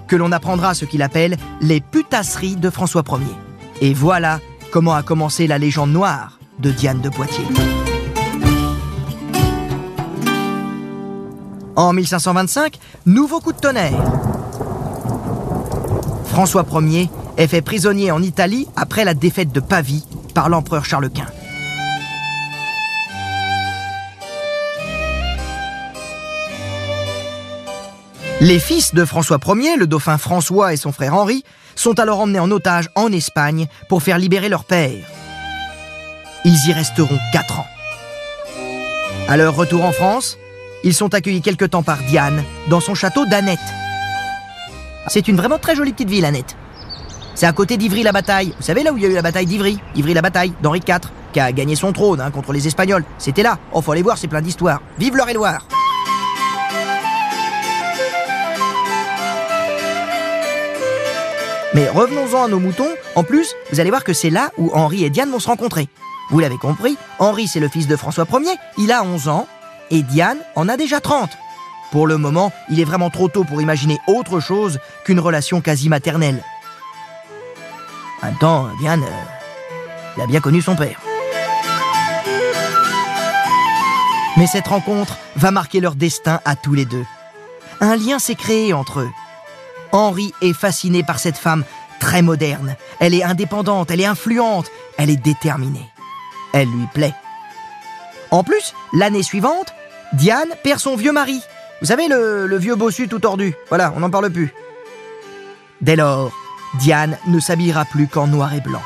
que 0.07 0.15
l'on 0.15 0.31
apprendra 0.31 0.73
ce 0.73 0.85
qu'il 0.85 1.01
appelle 1.01 1.37
les 1.61 1.81
putasseries 1.81 2.55
de 2.55 2.69
François 2.69 3.03
Ier. 3.09 3.35
Et 3.81 3.93
voilà 3.93 4.39
comment 4.71 4.93
a 4.93 5.03
commencé 5.03 5.47
la 5.47 5.57
légende 5.57 5.91
noire 5.91 6.39
de 6.59 6.71
Diane 6.71 7.01
de 7.01 7.09
Poitiers. 7.09 7.45
En 11.75 11.93
1525, 11.93 12.79
nouveau 13.05 13.39
coup 13.39 13.53
de 13.53 13.59
tonnerre. 13.59 14.03
François 16.25 16.65
Ier 16.81 17.09
est 17.37 17.47
fait 17.47 17.61
prisonnier 17.61 18.11
en 18.11 18.21
Italie 18.23 18.67
après 18.75 19.05
la 19.05 19.13
défaite 19.13 19.51
de 19.51 19.59
Pavie 19.59 20.03
par 20.33 20.49
l'empereur 20.49 20.85
Charles 20.85 21.09
Quint. 21.09 21.27
Les 28.39 28.59
fils 28.59 28.93
de 28.93 29.03
François 29.03 29.39
Ier, 29.47 29.77
le 29.77 29.87
dauphin 29.87 30.19
François 30.19 30.71
et 30.71 30.77
son 30.77 30.91
frère 30.91 31.15
Henri, 31.15 31.43
sont 31.73 31.99
alors 31.99 32.19
emmenés 32.19 32.39
en 32.39 32.51
otage 32.51 32.87
en 32.93 33.11
Espagne 33.11 33.67
pour 33.89 34.03
faire 34.03 34.19
libérer 34.19 34.47
leur 34.47 34.63
père. 34.63 34.93
Ils 36.45 36.69
y 36.69 36.71
resteront 36.71 37.17
quatre 37.33 37.59
ans. 37.59 37.65
À 39.27 39.37
leur 39.37 39.55
retour 39.55 39.83
en 39.83 39.91
France, 39.91 40.37
ils 40.83 40.93
sont 40.93 41.15
accueillis 41.15 41.41
quelque 41.41 41.65
temps 41.65 41.81
par 41.81 41.97
Diane 42.03 42.43
dans 42.69 42.79
son 42.79 42.93
château 42.93 43.25
d'Annette. 43.25 43.57
C'est 45.07 45.27
une 45.27 45.35
vraiment 45.35 45.57
très 45.57 45.75
jolie 45.75 45.93
petite 45.93 46.09
ville, 46.09 46.25
Annette. 46.25 46.55
C'est 47.33 47.47
à 47.47 47.53
côté 47.53 47.77
d'Ivry-la-Bataille. 47.77 48.53
Vous 48.55 48.63
savez 48.63 48.83
là 48.83 48.93
où 48.93 48.97
il 48.97 49.03
y 49.03 49.07
a 49.07 49.09
eu 49.09 49.15
la 49.15 49.23
bataille 49.23 49.47
d'Ivry? 49.47 49.79
Ivry-la-Bataille, 49.95 50.53
d'Henri 50.61 50.81
IV, 50.87 51.09
qui 51.33 51.39
a 51.39 51.51
gagné 51.51 51.75
son 51.75 51.91
trône 51.91 52.21
hein, 52.21 52.29
contre 52.29 52.53
les 52.53 52.67
Espagnols. 52.67 53.03
C'était 53.17 53.43
là. 53.43 53.57
Oh, 53.73 53.81
faut 53.81 53.93
aller 53.93 54.03
voir, 54.03 54.19
c'est 54.19 54.27
plein 54.27 54.41
d'histoires. 54.41 54.81
Vive 54.99 55.15
l'Eure-et-Loire 55.15 55.61
Mais 61.73 61.89
revenons-en 61.89 62.45
à 62.45 62.47
nos 62.47 62.59
moutons. 62.59 62.89
En 63.15 63.23
plus, 63.23 63.53
vous 63.71 63.79
allez 63.79 63.89
voir 63.89 64.03
que 64.03 64.13
c'est 64.13 64.29
là 64.29 64.51
où 64.57 64.71
Henri 64.73 65.03
et 65.03 65.09
Diane 65.09 65.31
vont 65.31 65.39
se 65.39 65.47
rencontrer. 65.47 65.89
Vous 66.29 66.39
l'avez 66.39 66.57
compris, 66.57 66.97
Henri 67.19 67.47
c'est 67.47 67.59
le 67.59 67.69
fils 67.69 67.87
de 67.87 67.95
François 67.95 68.25
Ier, 68.31 68.55
il 68.77 68.91
a 68.91 69.03
11 69.03 69.29
ans, 69.29 69.47
et 69.91 70.03
Diane 70.03 70.39
en 70.55 70.67
a 70.67 70.75
déjà 70.75 70.99
30. 70.99 71.29
Pour 71.91 72.05
le 72.05 72.17
moment, 72.17 72.51
il 72.69 72.81
est 72.81 72.85
vraiment 72.85 73.09
trop 73.09 73.29
tôt 73.29 73.45
pour 73.45 73.61
imaginer 73.61 73.97
autre 74.07 74.41
chose 74.41 74.79
qu'une 75.05 75.21
relation 75.21 75.61
quasi 75.61 75.87
maternelle. 75.87 76.43
Même 78.23 78.37
temps, 78.37 78.67
Diane, 78.79 79.03
euh, 79.03 80.21
a 80.21 80.27
bien 80.27 80.41
connu 80.41 80.61
son 80.61 80.75
père. 80.75 80.99
Mais 84.35 84.47
cette 84.47 84.67
rencontre 84.67 85.17
va 85.35 85.51
marquer 85.51 85.79
leur 85.79 85.95
destin 85.95 86.41
à 86.43 86.55
tous 86.55 86.73
les 86.73 86.85
deux. 86.85 87.05
Un 87.79 87.95
lien 87.95 88.19
s'est 88.19 88.35
créé 88.35 88.73
entre 88.73 88.99
eux. 88.99 89.09
Henri 89.91 90.33
est 90.41 90.53
fasciné 90.53 91.03
par 91.03 91.19
cette 91.19 91.37
femme 91.37 91.63
très 91.99 92.21
moderne. 92.21 92.75
Elle 92.99 93.13
est 93.13 93.23
indépendante, 93.23 93.91
elle 93.91 94.01
est 94.01 94.05
influente, 94.05 94.67
elle 94.97 95.09
est 95.09 95.21
déterminée. 95.21 95.89
Elle 96.53 96.69
lui 96.69 96.87
plaît. 96.93 97.13
En 98.31 98.43
plus, 98.43 98.73
l'année 98.93 99.23
suivante, 99.23 99.73
Diane 100.13 100.49
perd 100.63 100.79
son 100.79 100.95
vieux 100.95 101.11
mari. 101.11 101.41
Vous 101.81 101.87
savez, 101.87 102.07
le, 102.07 102.57
vieux 102.57 102.75
bossu 102.75 103.07
tout 103.07 103.19
tordu. 103.19 103.53
Voilà, 103.69 103.93
on 103.95 103.99
n'en 103.99 104.09
parle 104.09 104.29
plus. 104.29 104.53
Dès 105.81 105.95
lors, 105.95 106.31
Diane 106.79 107.17
ne 107.27 107.39
s'habillera 107.39 107.85
plus 107.85 108.07
qu'en 108.07 108.27
noir 108.27 108.53
et 108.53 108.61
blanc. 108.61 108.81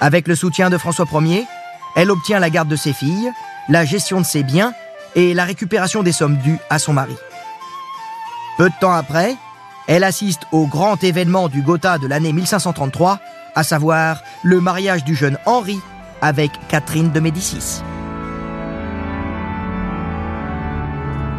Avec 0.00 0.28
le 0.28 0.34
soutien 0.34 0.70
de 0.70 0.78
François 0.78 1.06
Ier, 1.12 1.46
elle 1.96 2.10
obtient 2.10 2.38
la 2.38 2.50
garde 2.50 2.68
de 2.68 2.76
ses 2.76 2.92
filles, 2.92 3.32
la 3.68 3.84
gestion 3.84 4.20
de 4.20 4.26
ses 4.26 4.42
biens 4.42 4.72
et 5.14 5.34
la 5.34 5.44
récupération 5.44 6.02
des 6.02 6.12
sommes 6.12 6.36
dues 6.38 6.58
à 6.70 6.78
son 6.78 6.92
mari. 6.92 7.16
Peu 8.56 8.68
de 8.68 8.74
temps 8.80 8.92
après, 8.92 9.36
elle 9.86 10.04
assiste 10.04 10.42
au 10.52 10.66
grand 10.66 11.02
événement 11.02 11.48
du 11.48 11.62
Gotha 11.62 11.98
de 11.98 12.06
l'année 12.06 12.32
1533, 12.32 13.20
à 13.54 13.62
savoir 13.62 14.22
le 14.42 14.60
mariage 14.60 15.04
du 15.04 15.14
jeune 15.14 15.38
Henri 15.46 15.80
avec 16.20 16.50
Catherine 16.68 17.10
de 17.10 17.20
Médicis. 17.20 17.82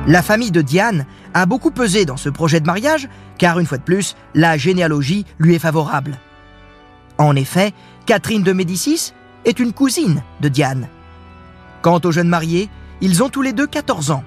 La 0.08 0.24
famille 0.24 0.52
de 0.52 0.62
Diane 0.62 1.06
a 1.34 1.46
beaucoup 1.46 1.70
pesé 1.70 2.06
dans 2.06 2.18
ce 2.18 2.30
projet 2.30 2.60
de 2.60 2.66
mariage, 2.66 3.08
car 3.38 3.60
une 3.60 3.68
fois 3.68 3.78
de 3.78 3.84
plus, 3.84 4.16
la 4.34 4.58
généalogie 4.58 5.26
lui 5.38 5.54
est 5.54 5.60
favorable. 5.60 6.18
En 7.20 7.36
effet, 7.36 7.74
Catherine 8.08 8.42
de 8.42 8.54
Médicis 8.54 9.14
est 9.46 9.60
une 9.60 9.74
cousine 9.74 10.24
de 10.42 10.50
Diane. 10.50 10.88
Quant 11.82 12.00
aux 12.04 12.12
jeunes 12.12 12.28
mariés, 12.28 12.70
ils 13.02 13.24
ont 13.24 13.30
tous 13.30 13.42
les 13.42 13.54
deux 13.54 13.68
14 13.68 14.12
ans. 14.12 14.24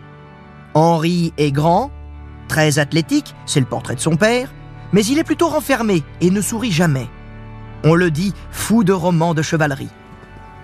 Henri 0.74 1.32
est 1.36 1.52
grand, 1.52 1.90
très 2.48 2.78
athlétique, 2.78 3.34
c'est 3.46 3.60
le 3.60 3.66
portrait 3.66 3.94
de 3.94 4.00
son 4.00 4.16
père, 4.16 4.52
mais 4.92 5.04
il 5.04 5.18
est 5.18 5.24
plutôt 5.24 5.48
renfermé 5.48 6.02
et 6.20 6.30
ne 6.30 6.40
sourit 6.40 6.72
jamais. 6.72 7.08
On 7.84 7.94
le 7.94 8.10
dit 8.10 8.32
fou 8.50 8.84
de 8.84 8.92
romans 8.92 9.34
de 9.34 9.42
chevalerie. 9.42 9.90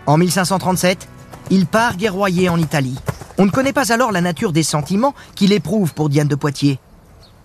En 0.07 0.17
1537, 0.17 1.09
il 1.51 1.67
part 1.67 1.97
guerroyer 1.97 2.49
en 2.49 2.59
Italie. 2.59 2.99
On 3.37 3.47
ne 3.47 3.51
connaît 3.51 3.73
pas 3.73 3.93
alors 3.93 4.13
la 4.13 4.21
nature 4.21 4.53
des 4.53 4.63
sentiments 4.63 5.15
qu'il 5.35 5.53
éprouve 5.53 5.95
pour 5.95 6.09
Diane 6.09 6.29
de 6.29 6.35
Poitiers. 6.35 6.79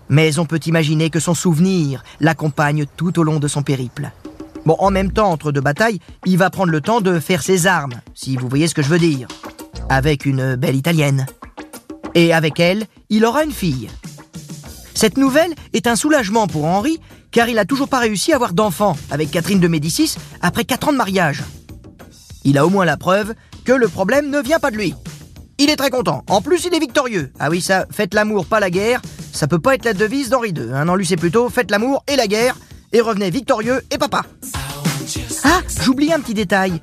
Mais 0.08 0.38
on 0.38 0.46
peut 0.46 0.60
imaginer 0.66 1.10
que 1.10 1.20
son 1.20 1.34
souvenir 1.34 2.02
l'accompagne 2.20 2.86
tout 2.96 3.18
au 3.18 3.22
long 3.22 3.40
de 3.40 3.48
son 3.48 3.62
périple. 3.62 4.10
Bon, 4.64 4.76
en 4.78 4.90
même 4.90 5.12
temps, 5.12 5.30
entre 5.30 5.52
deux 5.52 5.60
batailles, 5.60 5.98
il 6.24 6.38
va 6.38 6.50
prendre 6.50 6.72
le 6.72 6.80
temps 6.80 7.00
de 7.00 7.20
faire 7.20 7.42
ses 7.42 7.66
armes, 7.66 8.00
si 8.14 8.36
vous 8.36 8.48
voyez 8.48 8.66
ce 8.66 8.74
que 8.74 8.82
je 8.82 8.88
veux 8.88 8.98
dire. 8.98 9.28
Avec 9.90 10.24
une 10.24 10.56
belle 10.56 10.76
italienne. 10.76 11.26
Et 12.14 12.32
avec 12.32 12.58
elle, 12.60 12.84
il 13.10 13.24
aura 13.24 13.44
une 13.44 13.52
fille. 13.52 13.90
Cette 14.94 15.18
nouvelle 15.18 15.52
est 15.72 15.86
un 15.86 15.96
soulagement 15.96 16.46
pour 16.46 16.64
Henri, 16.64 16.98
car 17.30 17.48
il 17.48 17.56
n'a 17.56 17.64
toujours 17.64 17.88
pas 17.88 17.98
réussi 17.98 18.32
à 18.32 18.36
avoir 18.36 18.54
d'enfant 18.54 18.96
avec 19.10 19.30
Catherine 19.30 19.60
de 19.60 19.68
Médicis 19.68 20.16
après 20.40 20.64
4 20.64 20.88
ans 20.88 20.92
de 20.92 20.98
mariage. 20.98 21.42
Il 22.44 22.56
a 22.56 22.64
au 22.64 22.70
moins 22.70 22.84
la 22.84 22.96
preuve 22.96 23.34
que 23.64 23.72
le 23.72 23.88
problème 23.88 24.30
ne 24.30 24.40
vient 24.40 24.60
pas 24.60 24.70
de 24.70 24.76
lui. 24.76 24.94
Il 25.58 25.70
est 25.70 25.76
très 25.76 25.90
content. 25.90 26.22
En 26.28 26.40
plus, 26.40 26.64
il 26.64 26.74
est 26.74 26.80
victorieux. 26.80 27.32
Ah 27.38 27.48
oui, 27.50 27.60
ça, 27.60 27.86
faites 27.90 28.14
l'amour, 28.14 28.46
pas 28.46 28.60
la 28.60 28.70
guerre. 28.70 29.02
Ça 29.32 29.46
peut 29.46 29.58
pas 29.58 29.74
être 29.74 29.84
la 29.84 29.94
devise 29.94 30.30
d'Henri 30.30 30.50
II. 30.50 30.70
Un 30.72 30.88
an 30.88 30.94
lui, 30.94 31.06
c'est 31.06 31.16
plutôt 31.16 31.48
faites 31.48 31.70
l'amour 31.70 32.04
et 32.08 32.16
la 32.16 32.26
guerre, 32.26 32.56
et 32.94 33.00
revenez 33.00 33.28
victorieux 33.28 33.82
et 33.90 33.98
papa. 33.98 34.22
Ah, 35.44 35.60
j'oublie 35.82 36.12
un 36.12 36.20
petit 36.20 36.32
détail. 36.32 36.80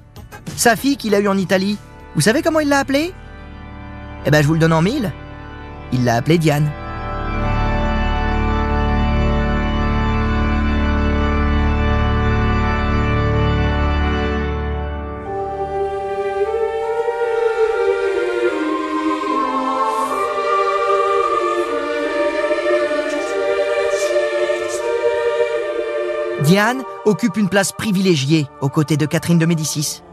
Sa 0.56 0.76
fille 0.76 0.98
qu'il 0.98 1.16
a 1.16 1.20
eue 1.20 1.28
en 1.28 1.38
Italie, 1.38 1.78
vous 2.14 2.22
savez 2.22 2.44
comment 2.44 2.60
il 2.60 2.68
l'a 2.68 2.80
appelée? 2.80 3.14
Eh 4.26 4.30
ben, 4.30 4.44
je 4.44 4.48
vous 4.48 4.54
le 4.54 4.60
donne 4.60 4.74
en 4.74 4.84
mille. 4.84 5.12
Il 5.94 6.04
l'a 6.04 6.18
appelée 6.18 6.38
Diane. 6.38 6.70
Diane 26.52 26.84
occupe 27.06 27.38
une 27.38 27.48
place 27.48 27.72
privilégiée 27.72 28.46
aux 28.60 28.68
côtés 28.68 28.98
de 28.98 29.06
Catherine 29.06 29.38
de 29.38 29.46
Médicis. 29.46 30.04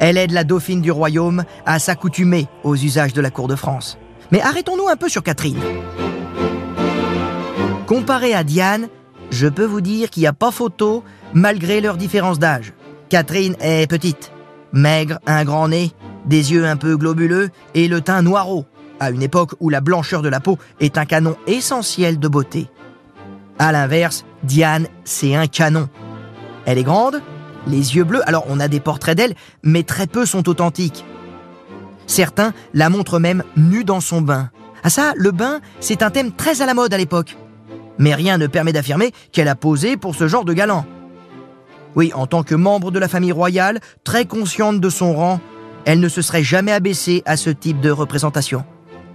Elle 0.00 0.18
aide 0.18 0.32
la 0.32 0.42
dauphine 0.42 0.80
du 0.80 0.90
royaume 0.90 1.44
à 1.66 1.78
s'accoutumer 1.78 2.48
aux 2.64 2.74
usages 2.74 3.12
de 3.12 3.20
la 3.20 3.30
cour 3.30 3.46
de 3.46 3.54
France. 3.54 3.96
Mais 4.32 4.40
arrêtons-nous 4.40 4.88
un 4.88 4.96
peu 4.96 5.08
sur 5.08 5.22
Catherine. 5.22 5.60
Comparé 7.86 8.34
à 8.34 8.42
Diane, 8.42 8.88
je 9.30 9.46
peux 9.46 9.64
vous 9.64 9.80
dire 9.80 10.10
qu'il 10.10 10.22
n'y 10.22 10.26
a 10.26 10.32
pas 10.32 10.50
photo 10.50 11.04
malgré 11.32 11.80
leur 11.80 11.96
différence 11.96 12.40
d'âge. 12.40 12.72
Catherine 13.08 13.54
est 13.60 13.88
petite, 13.88 14.32
maigre, 14.72 15.20
un 15.26 15.44
grand 15.44 15.68
nez, 15.68 15.92
des 16.26 16.50
yeux 16.50 16.66
un 16.66 16.76
peu 16.76 16.96
globuleux 16.96 17.50
et 17.74 17.86
le 17.86 18.00
teint 18.00 18.22
noireau, 18.22 18.66
à 18.98 19.10
une 19.10 19.22
époque 19.22 19.54
où 19.60 19.68
la 19.70 19.80
blancheur 19.80 20.22
de 20.22 20.28
la 20.28 20.40
peau 20.40 20.58
est 20.80 20.98
un 20.98 21.04
canon 21.04 21.36
essentiel 21.46 22.18
de 22.18 22.26
beauté. 22.26 22.68
À 23.58 23.72
l'inverse, 23.72 24.24
Diane, 24.44 24.86
c'est 25.04 25.34
un 25.34 25.46
canon. 25.46 25.88
Elle 26.64 26.78
est 26.78 26.84
grande, 26.84 27.20
les 27.66 27.96
yeux 27.96 28.04
bleus, 28.04 28.22
alors 28.28 28.44
on 28.48 28.60
a 28.60 28.68
des 28.68 28.80
portraits 28.80 29.16
d'elle, 29.16 29.34
mais 29.62 29.82
très 29.82 30.06
peu 30.06 30.26
sont 30.26 30.48
authentiques. 30.48 31.04
Certains 32.06 32.52
la 32.72 32.88
montrent 32.88 33.18
même 33.18 33.42
nue 33.56 33.84
dans 33.84 34.00
son 34.00 34.20
bain. 34.20 34.50
Ah 34.82 34.90
ça, 34.90 35.12
le 35.16 35.32
bain, 35.32 35.60
c'est 35.80 36.02
un 36.02 36.10
thème 36.10 36.32
très 36.32 36.62
à 36.62 36.66
la 36.66 36.74
mode 36.74 36.94
à 36.94 36.98
l'époque. 36.98 37.36
Mais 37.98 38.14
rien 38.14 38.38
ne 38.38 38.46
permet 38.46 38.72
d'affirmer 38.72 39.12
qu'elle 39.32 39.48
a 39.48 39.56
posé 39.56 39.96
pour 39.96 40.14
ce 40.14 40.28
genre 40.28 40.44
de 40.44 40.52
galant. 40.52 40.86
Oui, 41.96 42.12
en 42.14 42.26
tant 42.26 42.44
que 42.44 42.54
membre 42.54 42.90
de 42.92 42.98
la 42.98 43.08
famille 43.08 43.32
royale, 43.32 43.80
très 44.04 44.24
consciente 44.24 44.80
de 44.80 44.88
son 44.88 45.14
rang, 45.14 45.40
elle 45.84 46.00
ne 46.00 46.08
se 46.08 46.22
serait 46.22 46.44
jamais 46.44 46.72
abaissée 46.72 47.22
à 47.26 47.36
ce 47.36 47.50
type 47.50 47.80
de 47.80 47.90
représentation. 47.90 48.64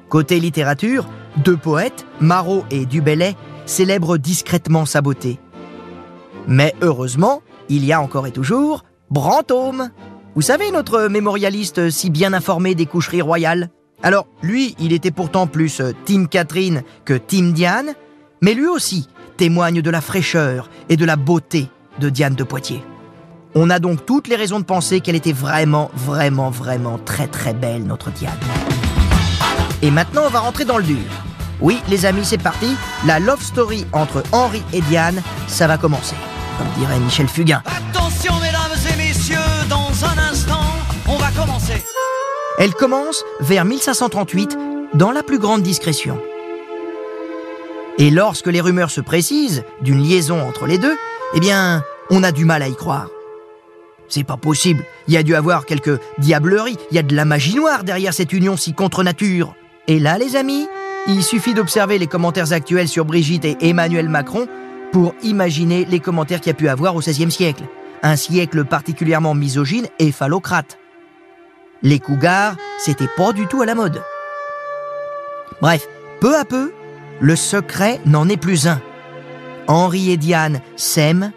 Côté 0.10 0.40
littérature, 0.40 1.08
deux 1.38 1.58
poètes, 1.58 2.06
Marot 2.20 2.66
et 2.70 2.86
Dubellay, 2.86 3.36
célèbre 3.66 4.18
discrètement 4.18 4.86
sa 4.86 5.02
beauté. 5.02 5.40
Mais 6.48 6.74
heureusement, 6.82 7.42
il 7.70 7.86
y 7.86 7.94
a 7.94 8.02
encore 8.02 8.28
et 8.28 8.32
toujours 8.32 8.84
Brantôme. 9.10 9.92
Vous 10.36 10.42
savez, 10.42 10.72
notre 10.72 11.08
mémorialiste 11.08 11.90
si 11.90 12.10
bien 12.10 12.34
informé 12.34 12.74
des 12.76 12.86
coucheries 12.86 13.22
royales 13.22 13.70
Alors, 14.02 14.28
lui, 14.42 14.76
il 14.80 14.92
était 14.92 15.12
pourtant 15.12 15.46
plus 15.46 15.82
Team 16.06 16.28
Catherine 16.28 16.84
que 17.06 17.14
Team 17.14 17.54
Diane, 17.54 17.94
mais 18.42 18.54
lui 18.54 18.68
aussi 18.68 19.08
témoigne 19.38 19.82
de 19.82 19.90
la 19.90 20.02
fraîcheur 20.02 20.70
et 20.90 20.98
de 20.98 21.06
la 21.06 21.16
beauté 21.16 21.70
de 22.00 22.10
Diane 22.10 22.36
de 22.36 22.44
Poitiers. 22.44 22.84
On 23.56 23.70
a 23.70 23.78
donc 23.78 24.06
toutes 24.06 24.28
les 24.28 24.36
raisons 24.36 24.60
de 24.60 24.66
penser 24.66 25.00
qu'elle 25.00 25.16
était 25.16 25.32
vraiment, 25.32 25.92
vraiment, 25.96 26.50
vraiment 26.50 26.98
très 26.98 27.28
très 27.28 27.54
belle, 27.54 27.84
notre 27.84 28.10
Diane. 28.10 28.40
Et 29.84 29.92
maintenant, 29.92 30.24
on 30.26 30.30
va 30.30 30.40
rentrer 30.40 30.66
dans 30.66 30.78
le 30.78 30.84
dur. 30.84 30.98
Oui, 31.64 31.80
les 31.88 32.06
amis, 32.06 32.26
c'est 32.26 32.44
parti. 32.44 32.76
La 33.08 33.20
love 33.20 33.42
story 33.42 33.86
entre 33.94 34.22
Henri 34.34 34.62
et 34.74 34.82
Diane, 34.82 35.22
ça 35.48 35.66
va 35.66 35.78
commencer. 35.78 36.16
Comme 36.58 36.68
dirait 36.78 37.00
Michel 37.00 37.30
Fugain. 37.30 37.64
Attention, 37.66 38.34
mesdames 38.42 38.78
et 38.94 38.98
messieurs, 38.98 39.38
dans 39.70 40.06
un 40.06 40.30
instant, 40.30 40.60
on 41.08 41.16
va 41.16 41.32
commencer. 41.32 41.82
Elle 42.60 42.74
commence 42.74 43.24
vers 43.40 43.64
1538 43.64 44.58
dans 44.94 45.12
la 45.12 45.24
plus 45.24 45.40
grande 45.40 45.64
discrétion. 45.64 46.20
Et 47.98 48.10
lorsque 48.10 48.48
les 48.48 48.60
rumeurs 48.60 48.92
se 48.92 49.00
précisent 49.00 49.64
d'une 49.82 50.04
liaison 50.04 50.46
entre 50.46 50.66
les 50.66 50.78
deux, 50.78 50.98
eh 51.34 51.40
bien, 51.40 51.82
on 52.10 52.24
a 52.24 52.34
du 52.34 52.44
mal 52.44 52.62
à 52.62 52.68
y 52.68 52.76
croire. 52.76 53.08
C'est 54.10 54.26
pas 54.26 54.38
possible. 54.38 54.84
Il 55.08 55.14
y 55.14 55.18
a 55.18 55.24
dû 55.24 55.34
avoir 55.34 55.66
quelques 55.66 55.98
diableries. 56.18 56.78
Il 56.92 56.96
y 56.98 57.00
a 57.00 57.04
de 57.04 57.16
la 57.16 57.24
magie 57.24 57.56
noire 57.56 57.86
derrière 57.86 58.14
cette 58.14 58.34
union 58.34 58.58
si 58.58 58.74
contre 58.74 59.02
nature. 59.02 59.56
Et 59.88 60.00
là, 60.00 60.18
les 60.18 60.36
amis, 60.36 60.68
il 61.08 61.24
suffit 61.24 61.54
d'observer 61.54 61.98
les 61.98 62.08
commentaires 62.08 62.54
actuels 62.54 62.88
sur 62.88 63.06
Brigitte 63.06 63.46
et 63.46 63.58
Emmanuel 63.62 64.10
Macron 64.10 64.48
pour 64.92 65.14
imaginer 65.24 65.86
les 65.86 66.00
commentaires 66.00 66.40
qu'il 66.40 66.52
y 66.52 66.56
a 66.56 66.58
pu 66.58 66.70
avoir 66.70 66.96
au 66.96 67.00
XVIe 67.00 67.32
siècle. 67.32 67.64
Un 68.04 68.16
siècle 68.16 68.64
particulièrement 68.66 69.34
misogyne 69.34 69.88
et 70.00 70.12
phallocrate. 70.12 70.78
Les 71.82 72.00
cougars, 72.00 72.56
c'était 72.78 73.10
pas 73.18 73.34
du 73.34 73.48
tout 73.48 73.62
à 73.62 73.66
la 73.66 73.76
mode. 73.76 74.02
Bref, 75.62 75.88
peu 76.22 76.38
à 76.38 76.46
peu, 76.46 76.72
le 77.20 77.36
secret 77.36 78.00
n'en 78.06 78.30
est 78.30 78.38
plus 78.38 78.68
un. 78.68 78.82
Henri 79.68 80.12
et 80.12 80.18
Diane 80.18 80.62
s'aiment 80.76 81.32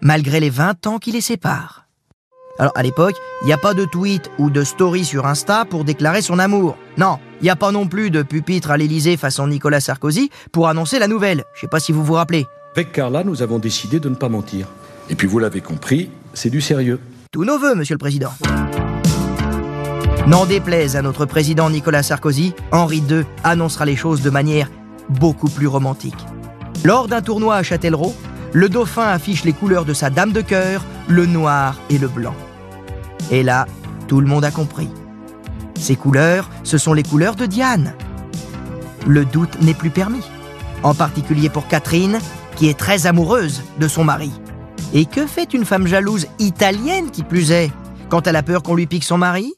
malgré 0.00 0.40
les 0.40 0.50
20 0.50 0.86
ans 0.86 0.98
qui 0.98 1.12
les 1.12 1.20
séparent. 1.20 1.86
Alors 2.58 2.72
à 2.76 2.82
l'époque, 2.82 3.16
il 3.42 3.46
n'y 3.46 3.52
a 3.52 3.58
pas 3.58 3.74
de 3.74 3.84
tweet 3.84 4.30
ou 4.38 4.50
de 4.50 4.64
story 4.64 5.04
sur 5.04 5.26
Insta 5.26 5.64
pour 5.64 5.84
déclarer 5.84 6.22
son 6.22 6.38
amour. 6.38 6.76
Non, 6.98 7.18
il 7.40 7.44
n'y 7.44 7.50
a 7.50 7.56
pas 7.56 7.72
non 7.72 7.86
plus 7.86 8.10
de 8.10 8.22
pupitre 8.22 8.70
à 8.70 8.76
l'Elysée 8.76 9.16
façon 9.16 9.46
Nicolas 9.46 9.80
Sarkozy 9.80 10.30
pour 10.52 10.68
annoncer 10.68 10.98
la 10.98 11.08
nouvelle. 11.08 11.44
Je 11.54 11.62
sais 11.62 11.68
pas 11.68 11.80
si 11.80 11.92
vous 11.92 12.04
vous 12.04 12.14
rappelez. 12.14 12.46
Avec 12.74 12.92
Carla, 12.92 13.24
nous 13.24 13.42
avons 13.42 13.58
décidé 13.58 13.98
de 13.98 14.08
ne 14.08 14.14
pas 14.14 14.28
mentir. 14.28 14.66
Et 15.08 15.14
puis 15.14 15.26
vous 15.26 15.38
l'avez 15.38 15.60
compris, 15.60 16.10
c'est 16.34 16.50
du 16.50 16.60
sérieux. 16.60 17.00
Tous 17.32 17.44
nos 17.44 17.58
voeux, 17.58 17.74
monsieur 17.74 17.94
le 17.94 17.98
président. 17.98 18.32
N'en 20.26 20.46
déplaise 20.46 20.96
à 20.96 21.02
notre 21.02 21.24
président 21.24 21.70
Nicolas 21.70 22.02
Sarkozy, 22.02 22.54
Henri 22.72 23.02
II 23.08 23.24
annoncera 23.42 23.86
les 23.86 23.96
choses 23.96 24.22
de 24.22 24.30
manière 24.30 24.70
beaucoup 25.08 25.48
plus 25.48 25.66
romantique. 25.66 26.26
Lors 26.84 27.08
d'un 27.08 27.22
tournoi 27.22 27.56
à 27.56 27.62
Châtellerault, 27.62 28.14
le 28.52 28.68
dauphin 28.68 29.06
affiche 29.08 29.44
les 29.44 29.52
couleurs 29.52 29.84
de 29.84 29.94
sa 29.94 30.10
dame 30.10 30.32
de 30.32 30.40
cœur, 30.40 30.84
le 31.08 31.26
noir 31.26 31.76
et 31.88 31.98
le 31.98 32.08
blanc. 32.08 32.34
Et 33.30 33.42
là, 33.42 33.66
tout 34.08 34.20
le 34.20 34.26
monde 34.26 34.44
a 34.44 34.50
compris. 34.50 34.88
Ces 35.80 35.96
couleurs, 35.96 36.50
ce 36.62 36.76
sont 36.76 36.92
les 36.92 37.02
couleurs 37.02 37.34
de 37.36 37.46
Diane. 37.46 37.94
Le 39.06 39.24
doute 39.24 39.62
n'est 39.62 39.74
plus 39.74 39.88
permis. 39.88 40.22
En 40.82 40.94
particulier 40.94 41.48
pour 41.48 41.66
Catherine, 41.68 42.18
qui 42.54 42.68
est 42.68 42.78
très 42.78 43.06
amoureuse 43.06 43.62
de 43.78 43.88
son 43.88 44.04
mari. 44.04 44.30
Et 44.92 45.06
que 45.06 45.26
fait 45.26 45.54
une 45.54 45.64
femme 45.64 45.86
jalouse 45.86 46.26
italienne 46.38 47.10
qui 47.10 47.22
plus 47.22 47.50
est, 47.50 47.72
quand 48.10 48.26
elle 48.26 48.36
a 48.36 48.42
peur 48.42 48.62
qu'on 48.62 48.74
lui 48.74 48.86
pique 48.86 49.04
son 49.04 49.16
mari? 49.16 49.54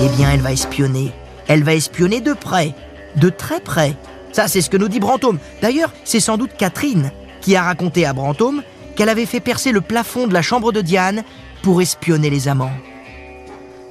Eh 0.00 0.08
bien, 0.16 0.30
elle 0.30 0.40
va 0.40 0.52
espionner. 0.52 1.12
Elle 1.48 1.64
va 1.64 1.74
espionner 1.74 2.20
de 2.20 2.34
près, 2.34 2.72
de 3.16 3.30
très 3.30 3.60
près. 3.60 3.96
Ça, 4.30 4.46
c'est 4.46 4.60
ce 4.60 4.70
que 4.70 4.76
nous 4.76 4.88
dit 4.88 5.00
Brantôme. 5.00 5.38
D'ailleurs, 5.60 5.92
c'est 6.04 6.20
sans 6.20 6.38
doute 6.38 6.52
Catherine 6.56 7.10
qui 7.40 7.56
a 7.56 7.62
raconté 7.64 8.06
à 8.06 8.12
Brantôme 8.12 8.62
qu'elle 9.00 9.08
avait 9.08 9.24
fait 9.24 9.40
percer 9.40 9.72
le 9.72 9.80
plafond 9.80 10.26
de 10.26 10.34
la 10.34 10.42
chambre 10.42 10.72
de 10.72 10.82
Diane 10.82 11.24
pour 11.62 11.80
espionner 11.80 12.28
les 12.28 12.48
amants. 12.48 12.74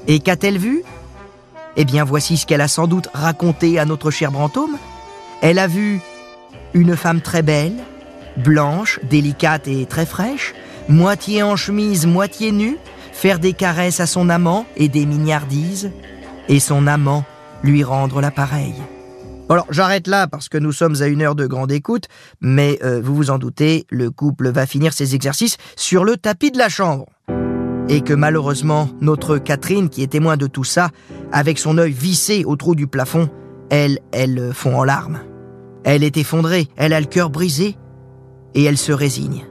Et 0.06 0.20
qu'a-t-elle 0.20 0.60
vu? 0.60 0.84
Eh 1.78 1.84
bien, 1.84 2.04
voici 2.04 2.38
ce 2.38 2.46
qu'elle 2.46 2.62
a 2.62 2.68
sans 2.68 2.86
doute 2.86 3.10
raconté 3.12 3.80
à 3.80 3.86
notre 3.86 4.12
cher 4.12 4.32
Brantôme. 4.32 4.78
Elle 5.42 5.58
a 5.58 5.66
vu 5.66 6.00
une 6.76 6.96
femme 6.96 7.22
très 7.22 7.42
belle, 7.42 7.74
blanche, 8.38 9.00
délicate 9.02 9.68
et 9.68 9.88
très 9.88 10.06
fraîche, 10.06 10.54
moitié 10.88 11.42
en 11.42 11.56
chemise, 11.56 12.06
moitié 12.06 12.52
nue, 12.52 12.78
faire 13.12 13.40
des 13.40 13.54
caresses 13.54 14.02
à 14.02 14.06
son 14.06 14.30
amant 14.30 14.68
et 14.78 14.90
des 14.90 15.08
mignardises, 15.08 15.90
et 16.50 16.60
son 16.60 16.86
amant 16.86 17.26
lui 17.64 17.84
rendre 17.84 18.22
l'appareil. 18.22 18.76
Alors 19.50 19.66
j'arrête 19.72 20.08
là 20.08 20.28
parce 20.28 20.48
que 20.48 20.60
nous 20.60 20.72
sommes 20.72 21.02
à 21.02 21.08
une 21.08 21.24
heure 21.24 21.36
de 21.36 21.48
grande 21.48 21.72
écoute, 21.72 22.06
mais 22.40 22.78
euh, 22.84 23.02
vous 23.04 23.16
vous 23.16 23.32
en 23.32 23.40
doutez, 23.40 23.88
le 23.90 24.12
couple 24.12 24.50
va 24.50 24.68
finir 24.68 24.94
ses 24.94 25.16
exercices 25.16 25.58
sur 25.76 26.04
le 26.04 26.18
tapis 26.18 26.52
de 26.52 26.60
la 26.60 26.70
chambre. 26.70 27.08
Et 27.90 28.02
que 28.02 28.14
malheureusement, 28.14 28.90
notre 29.02 29.40
Catherine, 29.40 29.90
qui 29.90 30.04
est 30.04 30.12
témoin 30.12 30.38
de 30.38 30.46
tout 30.46 30.64
ça, 30.64 30.92
avec 31.32 31.58
son 31.58 31.80
œil 31.80 31.92
vissé 31.92 32.46
au 32.46 32.56
trou 32.56 32.76
du 32.76 32.86
plafond, 32.86 33.30
elle, 33.72 33.98
elle 34.12 34.52
fond 34.54 34.78
en 34.78 34.84
larmes. 34.84 35.22
Elle 35.84 36.04
est 36.04 36.18
effondrée, 36.18 36.68
elle 36.78 36.94
a 36.94 37.00
le 37.00 37.08
cœur 37.08 37.32
brisé, 37.32 37.76
et 38.54 38.64
elle 38.64 38.78
se 38.78 38.92
résigne, 38.92 39.48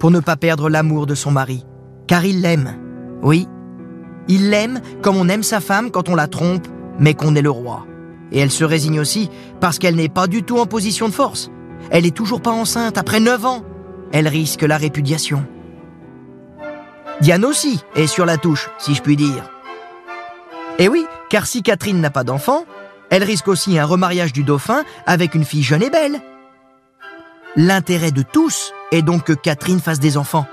pour 0.00 0.10
ne 0.10 0.18
pas 0.18 0.36
perdre 0.36 0.68
l'amour 0.68 1.06
de 1.06 1.14
son 1.14 1.30
mari, 1.30 1.64
car 2.08 2.24
il 2.24 2.40
l'aime. 2.40 2.74
Oui, 3.22 3.46
Il 4.28 4.50
l'aime 4.50 4.80
comme 5.02 5.16
on 5.16 5.28
aime 5.28 5.44
sa 5.44 5.60
femme 5.60 5.92
quand 5.92 6.08
on 6.08 6.16
la 6.16 6.26
trompe, 6.26 6.66
mais 6.98 7.14
qu'on 7.14 7.36
est 7.36 7.42
le 7.42 7.50
roi. 7.50 7.86
Et 8.32 8.38
elle 8.38 8.50
se 8.50 8.64
résigne 8.64 9.00
aussi 9.00 9.30
parce 9.60 9.78
qu'elle 9.78 9.96
n'est 9.96 10.08
pas 10.08 10.26
du 10.26 10.42
tout 10.42 10.58
en 10.58 10.66
position 10.66 11.08
de 11.08 11.14
force. 11.14 11.50
Elle 11.90 12.06
est 12.06 12.16
toujours 12.16 12.40
pas 12.40 12.50
enceinte 12.50 12.98
après 12.98 13.20
9 13.20 13.44
ans. 13.44 13.62
Elle 14.12 14.28
risque 14.28 14.62
la 14.62 14.76
répudiation. 14.76 15.46
Diane 17.20 17.44
aussi 17.44 17.80
est 17.94 18.06
sur 18.06 18.26
la 18.26 18.36
touche, 18.36 18.68
si 18.78 18.94
je 18.94 19.02
puis 19.02 19.16
dire. 19.16 19.50
Et 20.78 20.88
oui, 20.88 21.06
car 21.30 21.46
si 21.46 21.62
Catherine 21.62 22.00
n'a 22.00 22.10
pas 22.10 22.24
d'enfant, 22.24 22.64
elle 23.10 23.24
risque 23.24 23.48
aussi 23.48 23.78
un 23.78 23.84
remariage 23.84 24.32
du 24.32 24.42
dauphin 24.42 24.84
avec 25.06 25.34
une 25.34 25.44
fille 25.44 25.62
jeune 25.62 25.82
et 25.82 25.90
belle. 25.90 26.20
L'intérêt 27.54 28.10
de 28.10 28.22
tous 28.22 28.72
est 28.92 29.02
donc 29.02 29.24
que 29.24 29.32
Catherine 29.32 29.80
fasse 29.80 30.00
des 30.00 30.18
enfants. 30.18 30.46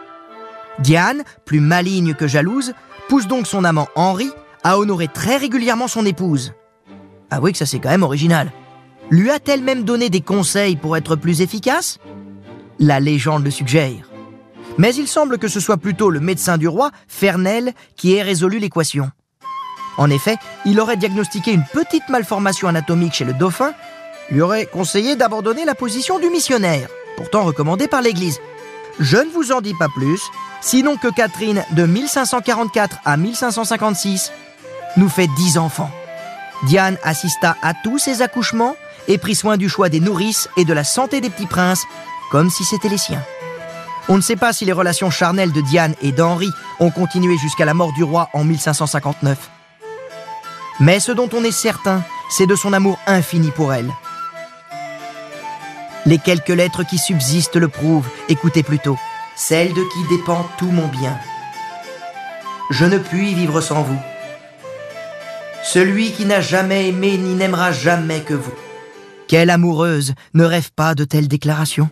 Diane, 0.79 1.23
plus 1.45 1.59
maligne 1.59 2.13
que 2.13 2.27
jalouse, 2.27 2.73
pousse 3.09 3.27
donc 3.27 3.45
son 3.45 3.65
amant 3.65 3.89
Henri 3.95 4.31
à 4.63 4.79
honorer 4.79 5.09
très 5.09 5.35
régulièrement 5.35 5.89
son 5.89 6.05
épouse. 6.05 6.53
Avouez 7.33 7.51
que 7.51 7.57
ça 7.57 7.65
c'est 7.65 7.79
quand 7.79 7.89
même 7.89 8.03
original. 8.03 8.51
Lui 9.09 9.31
a-t-elle 9.31 9.63
même 9.63 9.83
donné 9.83 10.09
des 10.11 10.21
conseils 10.21 10.75
pour 10.75 10.95
être 10.95 11.15
plus 11.15 11.41
efficace? 11.41 11.97
La 12.79 12.99
légende 12.99 13.43
le 13.43 13.49
suggère. 13.49 14.11
Mais 14.77 14.93
il 14.93 15.07
semble 15.07 15.39
que 15.39 15.47
ce 15.47 15.59
soit 15.59 15.77
plutôt 15.77 16.11
le 16.11 16.19
médecin 16.19 16.59
du 16.59 16.67
roi, 16.67 16.91
Fernel, 17.07 17.73
qui 17.95 18.13
ait 18.13 18.21
résolu 18.21 18.59
l'équation. 18.59 19.09
En 19.97 20.11
effet, 20.11 20.37
il 20.65 20.79
aurait 20.79 20.97
diagnostiqué 20.97 21.51
une 21.51 21.65
petite 21.73 22.07
malformation 22.09 22.67
anatomique 22.67 23.13
chez 23.13 23.25
le 23.25 23.33
dauphin, 23.33 23.73
lui 24.29 24.41
aurait 24.41 24.67
conseillé 24.67 25.15
d'abandonner 25.15 25.65
la 25.65 25.75
position 25.75 26.19
du 26.19 26.29
missionnaire, 26.29 26.87
pourtant 27.17 27.43
recommandée 27.43 27.87
par 27.87 28.03
l'Église. 28.03 28.39
Je 28.99 29.17
ne 29.17 29.31
vous 29.31 29.51
en 29.51 29.61
dis 29.61 29.75
pas 29.75 29.89
plus, 29.89 30.21
sinon 30.61 30.97
que 30.97 31.11
Catherine, 31.11 31.63
de 31.71 31.85
1544 31.85 32.97
à 33.05 33.17
1556, 33.17 34.31
nous 34.97 35.09
fait 35.09 35.27
dix 35.35 35.57
enfants. 35.57 35.91
Diane 36.63 36.97
assista 37.03 37.55
à 37.61 37.73
tous 37.73 37.99
ses 37.99 38.21
accouchements 38.21 38.75
et 39.07 39.17
prit 39.17 39.35
soin 39.35 39.57
du 39.57 39.67
choix 39.69 39.89
des 39.89 39.99
nourrices 39.99 40.47
et 40.55 40.65
de 40.65 40.73
la 40.73 40.83
santé 40.83 41.19
des 41.19 41.29
petits 41.29 41.45
princes, 41.45 41.83
comme 42.31 42.49
si 42.49 42.63
c'était 42.63 42.89
les 42.89 42.97
siens. 42.97 43.23
On 44.09 44.17
ne 44.17 44.21
sait 44.21 44.35
pas 44.35 44.53
si 44.53 44.65
les 44.65 44.71
relations 44.71 45.09
charnelles 45.09 45.51
de 45.51 45.61
Diane 45.61 45.95
et 46.01 46.11
d'Henri 46.11 46.49
ont 46.79 46.91
continué 46.91 47.37
jusqu'à 47.37 47.65
la 47.65 47.73
mort 47.73 47.93
du 47.93 48.03
roi 48.03 48.29
en 48.33 48.43
1559. 48.43 49.49
Mais 50.79 50.99
ce 50.99 51.11
dont 51.11 51.29
on 51.33 51.43
est 51.43 51.51
certain, 51.51 52.03
c'est 52.29 52.47
de 52.47 52.55
son 52.55 52.73
amour 52.73 52.99
infini 53.07 53.51
pour 53.51 53.73
elle. 53.73 53.91
Les 56.05 56.17
quelques 56.17 56.49
lettres 56.49 56.83
qui 56.83 56.97
subsistent 56.97 57.55
le 57.55 57.69
prouvent, 57.69 58.09
écoutez 58.27 58.63
plutôt. 58.63 58.97
Celle 59.35 59.69
de 59.69 59.81
qui 59.81 60.17
dépend 60.17 60.47
tout 60.57 60.71
mon 60.71 60.87
bien. 60.87 61.17
Je 62.71 62.85
ne 62.85 62.97
puis 62.97 63.33
vivre 63.33 63.61
sans 63.61 63.83
vous. 63.83 63.99
Celui 65.63 66.11
qui 66.11 66.25
n'a 66.25 66.41
jamais 66.41 66.89
aimé 66.89 67.17
ni 67.17 67.35
n'aimera 67.35 67.71
jamais 67.71 68.19
que 68.19 68.33
vous. 68.33 68.51
Quelle 69.27 69.49
amoureuse 69.49 70.13
ne 70.33 70.43
rêve 70.43 70.71
pas 70.75 70.93
de 70.93 71.05
telles 71.05 71.29
déclarations? 71.29 71.89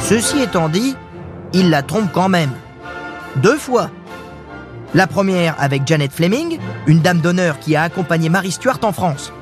Ceci 0.00 0.40
étant 0.42 0.68
dit, 0.68 0.96
il 1.52 1.70
la 1.70 1.82
trompe 1.82 2.10
quand 2.12 2.28
même. 2.28 2.50
Deux 3.36 3.56
fois. 3.56 3.90
La 4.92 5.06
première 5.06 5.54
avec 5.58 5.86
Janet 5.86 6.12
Fleming, 6.12 6.58
une 6.86 7.00
dame 7.00 7.20
d'honneur 7.20 7.60
qui 7.60 7.76
a 7.76 7.84
accompagné 7.84 8.28
Marie 8.28 8.50
Stuart 8.50 8.80
en 8.82 8.92
France. 8.92 9.32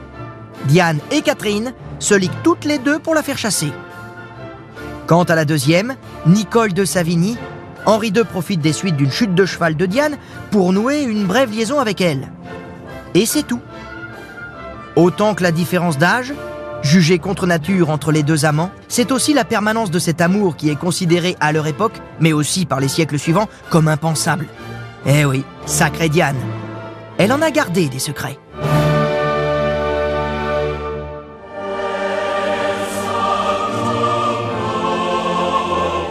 Diane 0.66 0.98
et 1.10 1.22
Catherine 1.22 1.72
se 1.98 2.14
liguent 2.14 2.42
toutes 2.44 2.66
les 2.66 2.78
deux 2.78 2.98
pour 2.98 3.14
la 3.14 3.22
faire 3.22 3.38
chasser. 3.38 3.72
Quant 5.06 5.24
à 5.24 5.34
la 5.34 5.46
deuxième, 5.46 5.96
Nicole 6.26 6.74
de 6.74 6.84
Savigny, 6.84 7.36
Henri 7.86 8.08
II 8.08 8.24
profite 8.24 8.60
des 8.60 8.72
suites 8.72 8.96
d'une 8.96 9.10
chute 9.10 9.34
de 9.34 9.46
cheval 9.46 9.76
de 9.76 9.86
Diane 9.86 10.16
pour 10.50 10.72
nouer 10.72 11.02
une 11.02 11.26
brève 11.26 11.52
liaison 11.52 11.78
avec 11.78 12.00
elle. 12.00 12.28
Et 13.14 13.26
c'est 13.26 13.42
tout. 13.42 13.60
Autant 14.96 15.34
que 15.34 15.42
la 15.42 15.52
différence 15.52 15.98
d'âge, 15.98 16.34
jugée 16.82 17.18
contre 17.18 17.46
nature 17.46 17.90
entre 17.90 18.12
les 18.12 18.22
deux 18.22 18.44
amants, 18.44 18.70
c'est 18.88 19.12
aussi 19.12 19.34
la 19.34 19.44
permanence 19.44 19.90
de 19.90 19.98
cet 19.98 20.20
amour 20.20 20.56
qui 20.56 20.70
est 20.70 20.76
considéré 20.76 21.36
à 21.40 21.52
leur 21.52 21.66
époque, 21.66 22.00
mais 22.20 22.32
aussi 22.32 22.66
par 22.66 22.80
les 22.80 22.88
siècles 22.88 23.18
suivants, 23.18 23.48
comme 23.70 23.88
impensable. 23.88 24.46
Eh 25.06 25.24
oui, 25.24 25.44
sacrée 25.66 26.08
Diane. 26.08 26.36
Elle 27.18 27.32
en 27.32 27.42
a 27.42 27.50
gardé 27.50 27.88
des 27.88 27.98
secrets. 27.98 28.38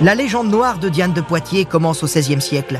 La 0.02 0.16
légende 0.16 0.50
noire 0.50 0.80
de 0.80 0.88
Diane 0.88 1.12
de 1.12 1.20
Poitiers 1.20 1.66
commence 1.66 2.04
au 2.04 2.06
XVIe 2.06 2.40
siècle. 2.40 2.80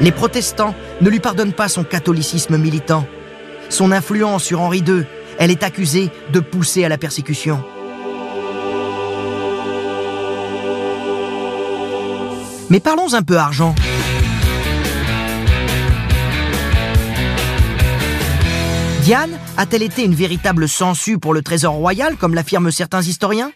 Les 0.00 0.10
protestants 0.10 0.74
ne 1.00 1.08
lui 1.08 1.20
pardonnent 1.20 1.52
pas 1.52 1.68
son 1.68 1.84
catholicisme 1.84 2.58
militant, 2.58 3.06
son 3.68 3.92
influence 3.92 4.42
sur 4.42 4.60
Henri 4.60 4.80
II. 4.80 5.04
Elle 5.38 5.52
est 5.52 5.62
accusée 5.62 6.10
de 6.32 6.40
pousser 6.40 6.84
à 6.84 6.88
la 6.88 6.98
persécution. 6.98 7.62
Mais 12.68 12.80
parlons 12.80 13.14
un 13.14 13.22
peu 13.22 13.36
argent. 13.36 13.76
Diane 19.02 19.38
a-t-elle 19.56 19.84
été 19.84 20.04
une 20.04 20.16
véritable 20.16 20.68
sangsue 20.68 21.18
pour 21.18 21.32
le 21.32 21.42
trésor 21.42 21.74
royal, 21.74 22.16
comme 22.16 22.34
l'affirment 22.34 22.72
certains 22.72 23.02
historiens? 23.02 23.52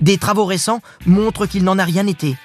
Des 0.00 0.18
travaux 0.18 0.44
récents 0.44 0.80
montrent 1.06 1.46
qu'il 1.46 1.64
n'en 1.64 1.78
a 1.78 1.84
rien 1.84 2.06
été. 2.06 2.36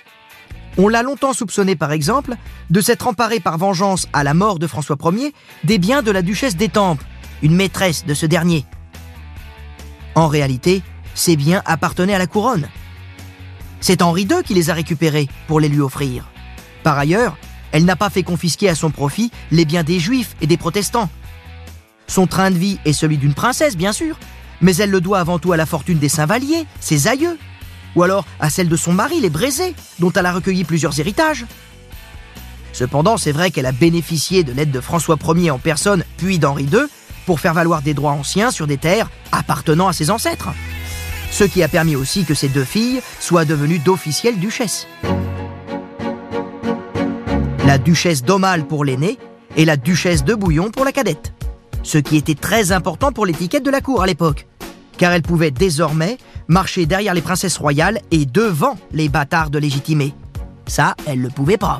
On 0.77 0.87
l'a 0.87 1.03
longtemps 1.03 1.33
soupçonné, 1.33 1.75
par 1.75 1.91
exemple, 1.91 2.35
de 2.69 2.81
s'être 2.81 3.07
emparé 3.07 3.39
par 3.39 3.57
vengeance 3.57 4.07
à 4.13 4.23
la 4.23 4.33
mort 4.33 4.59
de 4.59 4.67
François 4.67 4.97
Ier 5.11 5.33
des 5.63 5.77
biens 5.77 6.01
de 6.01 6.11
la 6.11 6.21
duchesse 6.21 6.55
d'Étampes, 6.55 7.03
une 7.41 7.55
maîtresse 7.55 8.05
de 8.05 8.13
ce 8.13 8.25
dernier. 8.25 8.65
En 10.15 10.27
réalité, 10.27 10.81
ces 11.15 11.35
biens 11.35 11.61
appartenaient 11.65 12.13
à 12.13 12.19
la 12.19 12.27
couronne. 12.27 12.69
C'est 13.81 14.01
Henri 14.01 14.23
II 14.23 14.43
qui 14.45 14.53
les 14.53 14.69
a 14.69 14.73
récupérés 14.73 15.27
pour 15.47 15.59
les 15.59 15.69
lui 15.69 15.81
offrir. 15.81 16.29
Par 16.83 16.97
ailleurs, 16.97 17.37
elle 17.71 17.85
n'a 17.85 17.95
pas 17.95 18.09
fait 18.09 18.23
confisquer 18.23 18.69
à 18.69 18.75
son 18.75 18.89
profit 18.89 19.31
les 19.51 19.65
biens 19.65 19.83
des 19.83 19.99
juifs 19.99 20.35
et 20.41 20.47
des 20.47 20.57
protestants. 20.57 21.09
Son 22.07 22.25
train 22.25 22.51
de 22.51 22.57
vie 22.57 22.79
est 22.85 22.93
celui 22.93 23.17
d'une 23.17 23.33
princesse, 23.33 23.77
bien 23.77 23.93
sûr, 23.93 24.17
mais 24.61 24.75
elle 24.77 24.91
le 24.91 25.01
doit 25.01 25.19
avant 25.19 25.39
tout 25.39 25.51
à 25.51 25.57
la 25.57 25.65
fortune 25.65 25.99
des 25.99 26.09
Saint-Vallier, 26.09 26.65
ses 26.79 27.07
aïeux, 27.07 27.37
ou 27.95 28.03
alors 28.03 28.25
à 28.39 28.49
celle 28.49 28.69
de 28.69 28.75
son 28.75 28.93
mari, 28.93 29.19
les 29.19 29.29
Brésés, 29.29 29.75
dont 29.99 30.11
elle 30.11 30.25
a 30.25 30.33
recueilli 30.33 30.63
plusieurs 30.63 30.99
héritages. 30.99 31.45
Cependant, 32.73 33.17
c'est 33.17 33.31
vrai 33.31 33.51
qu'elle 33.51 33.65
a 33.65 33.71
bénéficié 33.71 34.43
de 34.43 34.53
l'aide 34.53 34.71
de 34.71 34.79
François 34.79 35.17
Ier 35.35 35.51
en 35.51 35.59
personne, 35.59 36.03
puis 36.17 36.39
d'Henri 36.39 36.65
II, 36.65 36.85
pour 37.25 37.39
faire 37.39 37.53
valoir 37.53 37.81
des 37.81 37.93
droits 37.93 38.11
anciens 38.11 38.51
sur 38.51 38.67
des 38.67 38.77
terres 38.77 39.09
appartenant 39.31 39.87
à 39.87 39.93
ses 39.93 40.11
ancêtres. 40.11 40.49
Ce 41.31 41.43
qui 41.43 41.61
a 41.61 41.67
permis 41.67 41.95
aussi 41.95 42.25
que 42.25 42.33
ses 42.33 42.49
deux 42.49 42.63
filles 42.63 43.01
soient 43.19 43.45
devenues 43.45 43.79
d'officielles 43.79 44.39
duchesses. 44.39 44.87
La 47.65 47.77
duchesse 47.77 48.23
d'Aumale 48.23 48.65
pour 48.65 48.83
l'aînée 48.83 49.19
et 49.55 49.65
la 49.65 49.77
duchesse 49.77 50.23
de 50.23 50.33
Bouillon 50.33 50.71
pour 50.71 50.85
la 50.85 50.91
cadette. 50.91 51.33
Ce 51.83 51.97
qui 51.97 52.17
était 52.17 52.35
très 52.35 52.71
important 52.71 53.11
pour 53.11 53.25
l'étiquette 53.25 53.63
de 53.63 53.71
la 53.71 53.81
cour 53.81 54.01
à 54.01 54.07
l'époque 54.07 54.48
car 54.99 55.13
elle 55.13 55.23
pouvait 55.23 55.49
désormais 55.49 56.19
marcher 56.47 56.85
derrière 56.85 57.15
les 57.15 57.21
princesses 57.21 57.57
royales 57.57 57.99
et 58.11 58.27
devant 58.27 58.77
les 58.91 59.09
bâtards 59.09 59.49
de 59.49 59.57
légitimés. 59.57 60.13
Ça, 60.67 60.95
elle 61.07 61.21
le 61.21 61.29
pouvait 61.29 61.57
pas. 61.57 61.79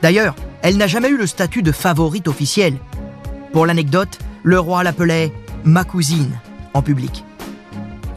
D'ailleurs, 0.00 0.34
elle 0.62 0.78
n'a 0.78 0.86
jamais 0.86 1.08
eu 1.08 1.18
le 1.18 1.26
statut 1.26 1.62
de 1.62 1.72
favorite 1.72 2.28
officielle. 2.28 2.76
Pour 3.52 3.66
l'anecdote, 3.66 4.18
le 4.44 4.58
roi 4.58 4.84
l'appelait 4.84 5.32
ma 5.64 5.84
cousine 5.84 6.38
en 6.72 6.82
public. 6.82 7.24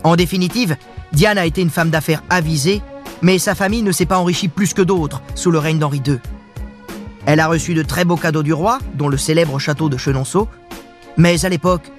En 0.04 0.16
définitive, 0.16 0.78
Diane 1.12 1.40
a 1.40 1.46
été 1.46 1.62
une 1.62 1.72
femme 1.72 1.90
d'affaires 1.90 2.24
avisée, 2.30 2.82
mais 3.22 3.40
sa 3.40 3.56
famille 3.56 3.82
ne 3.82 3.92
s'est 3.92 4.06
pas 4.06 4.20
enrichie 4.20 4.48
plus 4.48 4.74
que 4.74 4.84
d'autres 4.84 5.22
sous 5.34 5.50
le 5.50 5.58
règne 5.58 5.80
d'Henri 5.80 6.02
II. 6.06 6.20
Elle 7.26 7.40
a 7.40 7.48
reçu 7.48 7.74
de 7.74 7.84
très 7.84 8.06
beaux 8.06 8.16
cadeaux 8.16 8.44
du 8.44 8.54
roi, 8.54 8.78
dont 8.94 9.10
le 9.10 9.18
célèbre 9.18 9.58
château 9.58 9.90
de 9.90 9.98
Chenonceau, 9.98 10.48
mais 11.18 11.46
à 11.46 11.50
l'époque, 11.50 11.92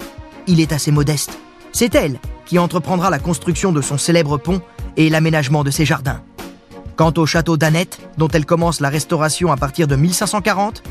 il 0.47 0.61
est 0.61 0.73
assez 0.73 0.93
modeste. 0.93 1.37
C'est 1.73 1.95
elle 1.95 2.19
qui 2.47 2.59
entreprendra 2.59 3.11
la 3.11 3.19
construction 3.19 3.73
de 3.73 3.81
son 3.81 3.99
célèbre 3.99 4.37
pont 4.37 4.61
et 4.97 5.09
l'aménagement 5.09 5.65
de 5.65 5.71
ses 5.71 5.85
jardins. 5.85 6.23
Quant 6.97 7.13
au 7.17 7.27
château 7.27 7.57
d'Annette, 7.57 7.99
dont 8.19 8.29
elle 8.29 8.45
commence 8.45 8.81
la 8.81 8.89
restauration 8.89 9.53
à 9.53 9.57
partir 9.57 9.87
de 9.87 9.97
1540, 9.97 10.83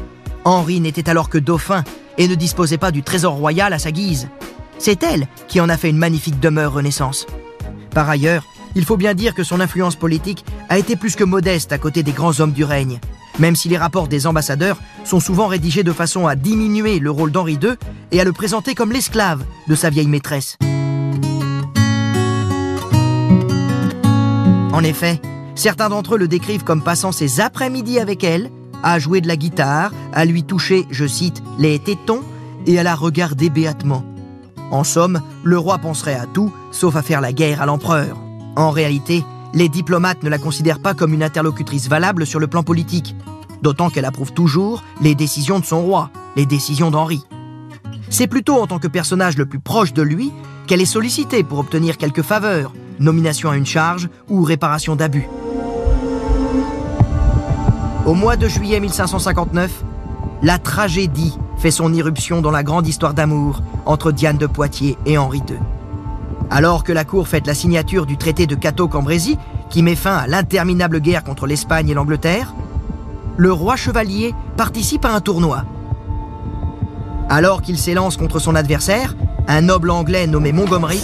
Henri 0.46 0.80
n'était 0.80 1.10
alors 1.10 1.30
que 1.30 1.38
dauphin 1.38 1.84
et 2.18 2.28
ne 2.28 2.36
disposait 2.36 2.78
pas 2.78 2.92
du 2.92 3.04
trésor 3.04 3.34
royal 3.34 3.74
à 3.74 3.80
sa 3.80 3.92
guise. 3.92 4.30
C'est 4.78 5.04
elle 5.04 5.28
qui 5.48 5.60
en 5.60 5.70
a 5.70 5.78
fait 5.78 5.90
une 5.90 5.98
magnifique 5.98 6.40
demeure 6.40 6.74
Renaissance. 6.74 7.28
Par 7.92 8.10
ailleurs, 8.10 8.46
il 8.76 8.86
faut 8.86 8.98
bien 8.98 9.14
dire 9.14 9.34
que 9.34 9.44
son 9.44 9.60
influence 9.60 9.96
politique 9.96 10.46
a 10.70 10.78
été 10.78 10.96
plus 10.96 11.16
que 11.16 11.24
modeste 11.24 11.72
à 11.72 11.78
côté 11.78 12.04
des 12.04 12.12
grands 12.12 12.40
hommes 12.40 12.52
du 12.52 12.64
règne, 12.64 13.00
même 13.40 13.56
si 13.56 13.70
les 13.70 13.78
rapports 13.78 14.08
des 14.08 14.28
ambassadeurs 14.28 14.78
sont 15.04 15.20
souvent 15.20 15.48
rédigés 15.48 15.84
de 15.84 15.92
façon 15.92 16.28
à 16.28 16.36
diminuer 16.36 17.00
le 17.00 17.12
rôle 17.12 17.32
d'Henri 17.32 17.58
II 17.62 17.74
et 18.12 18.22
à 18.22 18.24
le 18.24 18.34
présenter 18.34 18.76
comme 18.76 18.92
l'esclave 18.92 19.44
de 19.68 19.76
sa 19.76 19.90
vieille 19.90 20.08
maîtresse. 20.08 20.58
En 24.72 24.84
effet, 24.84 25.20
Certains 25.60 25.90
d'entre 25.90 26.16
eux 26.16 26.18
le 26.18 26.30
décrivent 26.30 26.64
comme 26.64 26.82
passant 26.82 27.12
ses 27.12 27.42
après-midi 27.42 28.00
avec 28.00 28.24
elle, 28.24 28.50
à 28.82 28.98
jouer 28.98 29.20
de 29.20 29.28
la 29.28 29.36
guitare, 29.36 29.92
à 30.14 30.24
lui 30.24 30.46
toucher, 30.46 30.86
je 30.90 31.06
cite, 31.06 31.44
les 31.58 31.80
tétons 31.80 32.22
et 32.66 32.80
à 32.80 32.84
la 32.84 32.96
regarder 32.96 33.50
béatement. 33.50 34.06
En 34.72 34.86
somme, 34.86 35.22
le 35.44 35.58
roi 35.58 35.78
penserait 35.80 36.16
à 36.16 36.28
tout, 36.28 36.54
sauf 36.72 36.96
à 36.96 37.02
faire 37.02 37.20
la 37.20 37.34
guerre 37.34 37.62
à 37.62 37.66
l'empereur. 37.66 38.16
En 38.60 38.72
réalité, 38.72 39.24
les 39.54 39.70
diplomates 39.70 40.22
ne 40.22 40.28
la 40.28 40.38
considèrent 40.38 40.82
pas 40.82 40.94
comme 40.94 41.14
une 41.14 41.24
interlocutrice 41.24 41.88
valable 41.88 42.26
sur 42.26 42.42
le 42.42 42.48
plan 42.48 42.62
politique, 42.62 43.16
d'autant 43.62 43.90
qu'elle 43.90 44.04
approuve 44.04 44.34
toujours 44.34 44.84
les 45.00 45.16
décisions 45.16 45.60
de 45.60 45.66
son 45.66 45.82
roi, 45.82 46.10
les 46.36 46.46
décisions 46.46 46.92
d'Henri. 46.92 47.24
C'est 48.10 48.28
plutôt 48.28 48.62
en 48.62 48.68
tant 48.68 48.78
que 48.78 48.90
personnage 48.90 49.38
le 49.38 49.46
plus 49.46 49.62
proche 49.62 49.94
de 49.94 50.02
lui 50.02 50.34
qu'elle 50.68 50.82
est 50.82 50.86
sollicitée 50.86 51.42
pour 51.42 51.60
obtenir 51.60 51.96
quelques 51.96 52.22
faveurs, 52.22 52.74
nomination 53.00 53.50
à 53.50 53.56
une 53.56 53.66
charge 53.66 54.10
ou 54.28 54.44
réparation 54.44 54.98
d'abus. 54.98 55.30
Au 58.06 58.14
mois 58.14 58.36
de 58.36 58.50
juillet 58.50 58.82
1559, 58.82 59.86
la 60.42 60.60
tragédie 60.60 61.38
fait 61.60 61.72
son 61.72 61.94
irruption 61.94 62.42
dans 62.42 62.52
la 62.52 62.64
grande 62.64 62.88
histoire 62.88 63.14
d'amour 63.14 63.64
entre 63.86 64.12
Diane 64.12 64.38
de 64.38 64.48
Poitiers 64.48 64.98
et 65.06 65.18
Henri 65.18 65.42
II. 65.50 65.56
Alors 66.52 66.84
que 66.84 66.92
la 66.92 67.06
cour 67.06 67.28
fête 67.28 67.46
la 67.46 67.54
signature 67.54 68.06
du 68.06 68.18
traité 68.18 68.48
de 68.48 68.56
Cateau-Cambrésis, 68.56 69.38
qui 69.70 69.84
met 69.84 69.96
fin 69.96 70.16
à 70.16 70.28
l'interminable 70.28 71.00
guerre 71.00 71.24
contre 71.24 71.46
l'Espagne 71.46 71.90
et 71.90 71.94
l'Angleterre, 71.94 72.54
le 73.38 73.54
roi 73.54 73.76
chevalier 73.76 74.34
participe 74.58 75.06
à 75.06 75.14
un 75.14 75.22
tournoi. 75.22 75.64
Alors 77.30 77.62
qu'il 77.62 77.78
s'élance 77.78 78.18
contre 78.18 78.40
son 78.40 78.56
adversaire, 78.56 79.16
un 79.48 79.62
noble 79.62 79.92
anglais 79.92 80.26
nommé 80.26 80.52
Montgomery, 80.52 81.00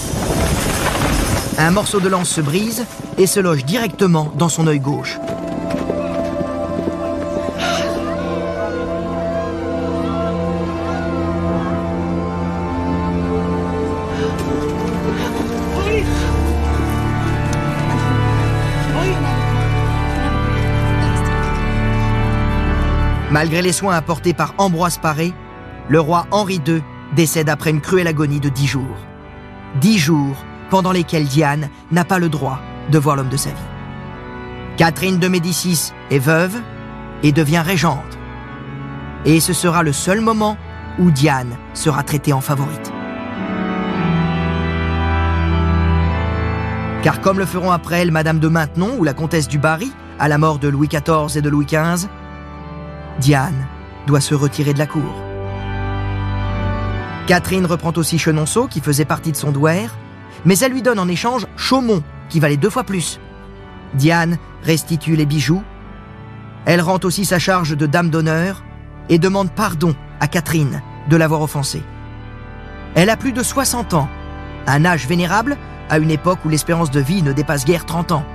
un 1.57 1.71
morceau 1.71 1.99
de 1.99 2.09
lance 2.09 2.29
se 2.29 2.41
brise 2.41 2.85
et 3.17 3.27
se 3.27 3.39
loge 3.39 3.63
directement 3.65 4.33
dans 4.35 4.49
son 4.49 4.67
œil 4.67 4.79
gauche. 4.79 5.19
Malgré 23.35 23.61
les 23.61 23.73
soins 23.73 23.93
apportés 23.93 24.33
par 24.33 24.53
Ambroise 24.57 24.97
Paré, 24.97 25.33
le 25.89 25.99
roi 25.99 26.25
Henri 26.31 26.61
II 26.65 26.81
décède 27.17 27.49
après 27.49 27.69
une 27.69 27.81
cruelle 27.81 28.07
agonie 28.07 28.39
de 28.39 28.47
dix 28.47 28.65
jours. 28.65 28.95
Dix 29.81 29.97
jours 29.97 30.37
pendant 30.69 30.93
lesquels 30.93 31.25
Diane 31.25 31.67
n'a 31.91 32.05
pas 32.05 32.17
le 32.17 32.29
droit 32.29 32.61
de 32.89 32.97
voir 32.97 33.17
l'homme 33.17 33.27
de 33.27 33.35
sa 33.35 33.49
vie. 33.49 33.55
Catherine 34.77 35.19
de 35.19 35.27
Médicis 35.27 35.91
est 36.11 36.19
veuve 36.19 36.55
et 37.23 37.33
devient 37.33 37.59
régente. 37.59 38.17
Et 39.25 39.41
ce 39.41 39.51
sera 39.51 39.83
le 39.83 39.91
seul 39.91 40.21
moment 40.21 40.55
où 40.97 41.11
Diane 41.11 41.57
sera 41.73 42.03
traitée 42.03 42.31
en 42.31 42.39
favorite. 42.39 42.93
Car 47.03 47.19
comme 47.19 47.39
le 47.39 47.45
feront 47.45 47.71
après 47.71 47.99
elle 47.99 48.11
Madame 48.11 48.39
de 48.39 48.47
Maintenon 48.47 48.95
ou 48.97 49.03
la 49.03 49.13
comtesse 49.13 49.49
du 49.49 49.57
Barry, 49.57 49.91
à 50.19 50.29
la 50.29 50.37
mort 50.37 50.57
de 50.57 50.69
Louis 50.69 50.87
XIV 50.87 51.37
et 51.37 51.41
de 51.41 51.49
Louis 51.49 51.65
XV, 51.65 52.07
Diane 53.19 53.67
doit 54.07 54.21
se 54.21 54.35
retirer 54.35 54.73
de 54.73 54.79
la 54.79 54.87
cour. 54.87 55.13
Catherine 57.27 57.65
reprend 57.65 57.93
aussi 57.95 58.19
Chenonceau, 58.19 58.67
qui 58.67 58.81
faisait 58.81 59.05
partie 59.05 59.31
de 59.31 59.37
son 59.37 59.51
douaire, 59.51 59.95
mais 60.43 60.57
elle 60.59 60.73
lui 60.73 60.81
donne 60.81 60.99
en 60.99 61.07
échange 61.07 61.47
Chaumont, 61.57 62.03
qui 62.29 62.39
valait 62.39 62.57
deux 62.57 62.69
fois 62.69 62.83
plus. 62.83 63.19
Diane 63.93 64.37
restitue 64.63 65.15
les 65.15 65.25
bijoux. 65.25 65.63
Elle 66.65 66.81
rend 66.81 66.99
aussi 67.03 67.25
sa 67.25 67.39
charge 67.39 67.75
de 67.75 67.85
dame 67.85 68.09
d'honneur 68.09 68.63
et 69.09 69.17
demande 69.17 69.51
pardon 69.51 69.95
à 70.19 70.27
Catherine 70.27 70.81
de 71.09 71.15
l'avoir 71.15 71.41
offensée. 71.41 71.83
Elle 72.95 73.09
a 73.09 73.17
plus 73.17 73.31
de 73.31 73.43
60 73.43 73.93
ans, 73.93 74.09
un 74.67 74.85
âge 74.85 75.07
vénérable 75.07 75.57
à 75.89 75.99
une 75.99 76.11
époque 76.11 76.39
où 76.45 76.49
l'espérance 76.49 76.91
de 76.91 76.99
vie 76.99 77.21
ne 77.23 77.33
dépasse 77.33 77.65
guère 77.65 77.85
30 77.85 78.11
ans. 78.11 78.25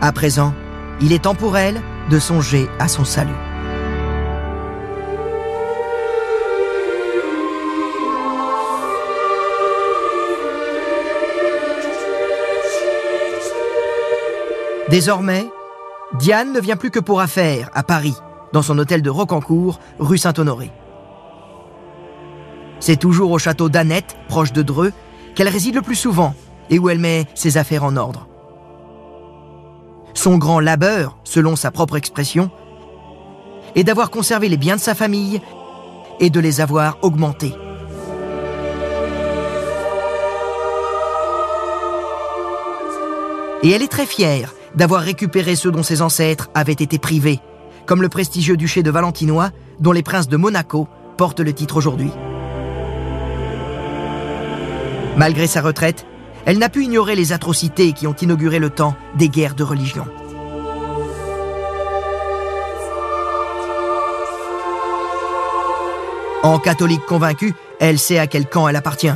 À 0.00 0.12
présent, 0.12 0.54
il 1.00 1.12
est 1.12 1.22
temps 1.22 1.34
pour 1.34 1.56
elle 1.56 1.80
de 2.10 2.18
songer 2.18 2.68
à 2.78 2.88
son 2.88 3.04
salut. 3.04 3.32
Désormais, 14.88 15.46
Diane 16.14 16.52
ne 16.52 16.60
vient 16.60 16.76
plus 16.76 16.90
que 16.90 17.00
pour 17.00 17.20
affaires 17.20 17.70
à 17.74 17.82
Paris, 17.82 18.14
dans 18.52 18.62
son 18.62 18.78
hôtel 18.78 19.02
de 19.02 19.10
Rocancourt, 19.10 19.80
rue 19.98 20.16
Saint-Honoré. 20.16 20.70
C'est 22.78 22.96
toujours 22.96 23.32
au 23.32 23.38
château 23.38 23.68
d'Annette, 23.68 24.16
proche 24.28 24.52
de 24.52 24.62
Dreux, 24.62 24.92
qu'elle 25.34 25.48
réside 25.48 25.74
le 25.74 25.82
plus 25.82 25.96
souvent 25.96 26.34
et 26.70 26.78
où 26.78 26.88
elle 26.88 27.00
met 27.00 27.26
ses 27.34 27.58
affaires 27.58 27.84
en 27.84 27.96
ordre. 27.96 28.28
Son 30.16 30.38
grand 30.38 30.60
labeur, 30.60 31.18
selon 31.24 31.56
sa 31.56 31.70
propre 31.70 31.94
expression, 31.96 32.50
est 33.74 33.84
d'avoir 33.84 34.10
conservé 34.10 34.48
les 34.48 34.56
biens 34.56 34.76
de 34.76 34.80
sa 34.80 34.94
famille 34.94 35.42
et 36.20 36.30
de 36.30 36.40
les 36.40 36.62
avoir 36.62 36.96
augmentés. 37.02 37.52
Et 43.62 43.70
elle 43.70 43.82
est 43.82 43.92
très 43.92 44.06
fière 44.06 44.54
d'avoir 44.74 45.02
récupéré 45.02 45.54
ceux 45.54 45.70
dont 45.70 45.82
ses 45.82 46.00
ancêtres 46.00 46.48
avaient 46.54 46.72
été 46.72 46.98
privés, 46.98 47.40
comme 47.84 48.00
le 48.00 48.08
prestigieux 48.08 48.56
duché 48.56 48.82
de 48.82 48.90
Valentinois, 48.90 49.50
dont 49.80 49.92
les 49.92 50.02
princes 50.02 50.28
de 50.28 50.38
Monaco 50.38 50.88
portent 51.18 51.40
le 51.40 51.52
titre 51.52 51.76
aujourd'hui. 51.76 52.10
Malgré 55.18 55.46
sa 55.46 55.60
retraite, 55.60 56.06
elle 56.46 56.58
n'a 56.58 56.68
pu 56.68 56.84
ignorer 56.84 57.16
les 57.16 57.32
atrocités 57.32 57.92
qui 57.92 58.06
ont 58.06 58.14
inauguré 58.14 58.60
le 58.60 58.70
temps 58.70 58.96
des 59.16 59.28
guerres 59.28 59.56
de 59.56 59.64
religion. 59.64 60.06
En 66.44 66.60
catholique 66.60 67.04
convaincue, 67.04 67.52
elle 67.80 67.98
sait 67.98 68.20
à 68.20 68.28
quel 68.28 68.46
camp 68.46 68.68
elle 68.68 68.76
appartient. 68.76 69.12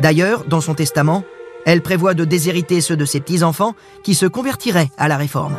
D'ailleurs, 0.00 0.44
dans 0.44 0.60
son 0.60 0.74
testament, 0.74 1.22
elle 1.64 1.82
prévoit 1.82 2.14
de 2.14 2.24
déshériter 2.24 2.80
ceux 2.80 2.96
de 2.96 3.04
ses 3.04 3.20
petits-enfants 3.20 3.74
qui 4.02 4.16
se 4.16 4.26
convertiraient 4.26 4.90
à 4.98 5.06
la 5.06 5.16
réforme. 5.16 5.56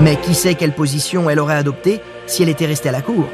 Mais 0.00 0.16
qui 0.16 0.34
sait 0.34 0.56
quelle 0.56 0.74
position 0.74 1.30
elle 1.30 1.38
aurait 1.38 1.54
adoptée 1.54 2.00
si 2.26 2.42
elle 2.42 2.48
était 2.48 2.66
restée 2.66 2.88
à 2.88 2.92
la 2.92 3.02
cour? 3.02 3.26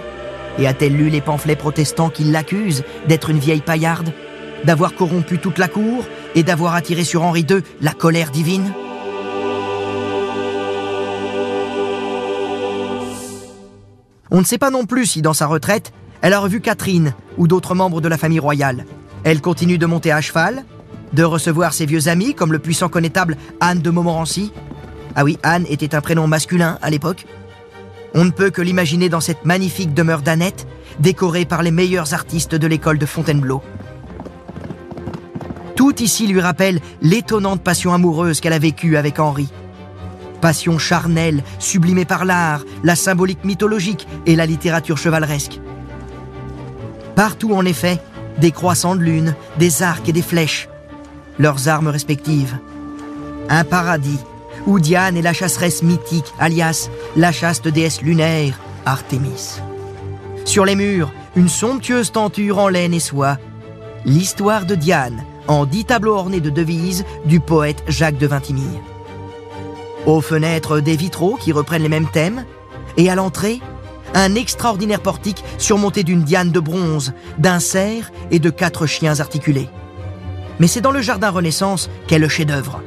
Et 0.58 0.66
a-t-elle 0.66 0.96
lu 0.96 1.08
les 1.08 1.20
pamphlets 1.20 1.56
protestants 1.56 2.10
qui 2.10 2.24
l'accusent 2.24 2.84
d'être 3.08 3.30
une 3.30 3.38
vieille 3.38 3.60
paillarde, 3.60 4.12
d'avoir 4.64 4.94
corrompu 4.94 5.38
toute 5.38 5.58
la 5.58 5.68
cour 5.68 6.04
et 6.34 6.42
d'avoir 6.42 6.74
attiré 6.74 7.04
sur 7.04 7.22
Henri 7.22 7.46
II 7.48 7.62
la 7.80 7.92
colère 7.92 8.30
divine? 8.30 8.72
On 14.30 14.40
ne 14.40 14.44
sait 14.44 14.58
pas 14.58 14.70
non 14.70 14.86
plus 14.86 15.06
si 15.06 15.22
dans 15.22 15.34
sa 15.34 15.46
retraite, 15.46 15.92
elle 16.22 16.32
a 16.32 16.40
revu 16.40 16.60
Catherine 16.60 17.12
ou 17.36 17.46
d'autres 17.46 17.74
membres 17.74 18.00
de 18.00 18.08
la 18.08 18.16
famille 18.16 18.38
royale. 18.38 18.86
Elle 19.24 19.40
continue 19.40 19.76
de 19.76 19.86
monter 19.86 20.10
à 20.10 20.20
cheval, 20.20 20.64
de 21.12 21.22
recevoir 21.22 21.74
ses 21.74 21.84
vieux 21.84 22.08
amis 22.08 22.34
comme 22.34 22.52
le 22.52 22.58
puissant 22.58 22.88
connétable 22.88 23.36
Anne 23.60 23.80
de 23.80 23.90
Montmorency. 23.90 24.52
Ah 25.14 25.24
oui, 25.24 25.38
Anne 25.42 25.66
était 25.68 25.94
un 25.94 26.00
prénom 26.00 26.26
masculin 26.26 26.78
à 26.80 26.88
l'époque. 26.88 27.26
On 28.14 28.25
ne 28.25 28.31
peut 28.31 28.51
que 28.51 28.62
l'imaginer 28.62 29.09
dans 29.09 29.20
cette 29.20 29.44
magnifique 29.44 29.94
demeure 29.94 30.22
d'Annette, 30.22 30.66
décorée 31.01 31.44
par 31.44 31.62
les 31.62 31.70
meilleurs 31.70 32.12
artistes 32.12 32.55
de 32.55 32.66
l'école 32.66 32.98
de 32.98 33.07
Fontainebleau. 33.07 33.62
Tout 35.77 36.03
ici 36.03 36.27
lui 36.27 36.40
rappelle 36.40 36.81
l'étonnante 37.01 37.62
passion 37.62 37.94
amoureuse 37.94 38.40
qu'elle 38.40 38.53
a 38.53 38.59
vécue 38.59 38.96
avec 38.96 39.18
Henri. 39.18 39.48
Passion 40.40 40.79
charnelle, 40.79 41.42
sublimée 41.59 42.05
par 42.05 42.25
l'art, 42.25 42.64
la 42.85 42.96
symbolique 42.96 43.44
mythologique 43.44 44.07
et 44.27 44.37
la 44.37 44.44
littérature 44.44 44.98
chevaleresque. 44.98 45.61
Partout, 47.14 47.55
en 47.55 47.64
effet, 47.64 47.98
des 48.38 48.51
croissants 48.51 48.96
de 48.96 49.03
lune, 49.03 49.35
des 49.59 49.83
arcs 49.83 50.09
et 50.09 50.12
des 50.12 50.22
flèches, 50.22 50.68
leurs 51.38 51.68
armes 51.68 51.88
respectives. 51.88 52.59
Un 53.48 53.64
paradis 53.64 54.18
où 54.66 54.81
Diane 54.81 55.16
est 55.16 55.22
la 55.22 55.33
chasseresse 55.33 55.83
mythique, 55.83 56.33
alias 56.38 56.88
la 57.16 57.33
chaste 57.33 57.68
déesse 57.68 58.03
lunaire, 58.03 58.59
Artémis. 58.85 59.61
Sur 60.44 60.64
les 60.64 60.75
murs, 60.75 61.12
une 61.37 61.48
somptueuse 61.48 62.12
tenture 62.12 62.59
en 62.59 62.68
laine 62.68 62.94
et 62.94 63.01
soie. 63.01 63.38
L'histoire 64.05 64.66
de 64.66 64.75
Diane, 64.75 65.25
en 65.46 65.66
dix 65.66 65.85
tableaux 65.85 66.16
ornés 66.16 66.40
de 66.40 66.51
devises 66.51 67.05
du 67.25 67.40
poète 67.40 67.83
Jacques 67.88 68.18
de 68.18 68.27
Vintimille. 68.27 68.81
Aux 70.07 70.20
fenêtres, 70.20 70.81
des 70.81 70.96
vitraux 70.96 71.37
qui 71.37 71.53
reprennent 71.53 71.83
les 71.83 71.88
mêmes 71.88 72.11
thèmes, 72.11 72.44
et 72.96 73.09
à 73.09 73.14
l'entrée, 73.14 73.61
un 74.14 74.35
extraordinaire 74.35 75.01
portique 75.01 75.44
surmonté 75.59 76.03
d'une 76.03 76.25
diane 76.25 76.51
de 76.51 76.61
bronze, 76.61 77.12
d'un 77.38 77.61
cerf 77.61 78.11
et 78.31 78.38
de 78.38 78.51
quatre 78.51 78.87
chiens 78.87 79.20
articulés. 79.20 79.68
Mais 80.59 80.66
c'est 80.66 80.81
dans 80.81 80.90
le 80.90 81.01
jardin 81.01 81.31
Renaissance 81.31 81.88
qu'est 82.07 82.18
le 82.18 82.29
chef-d'œuvre. 82.29 82.83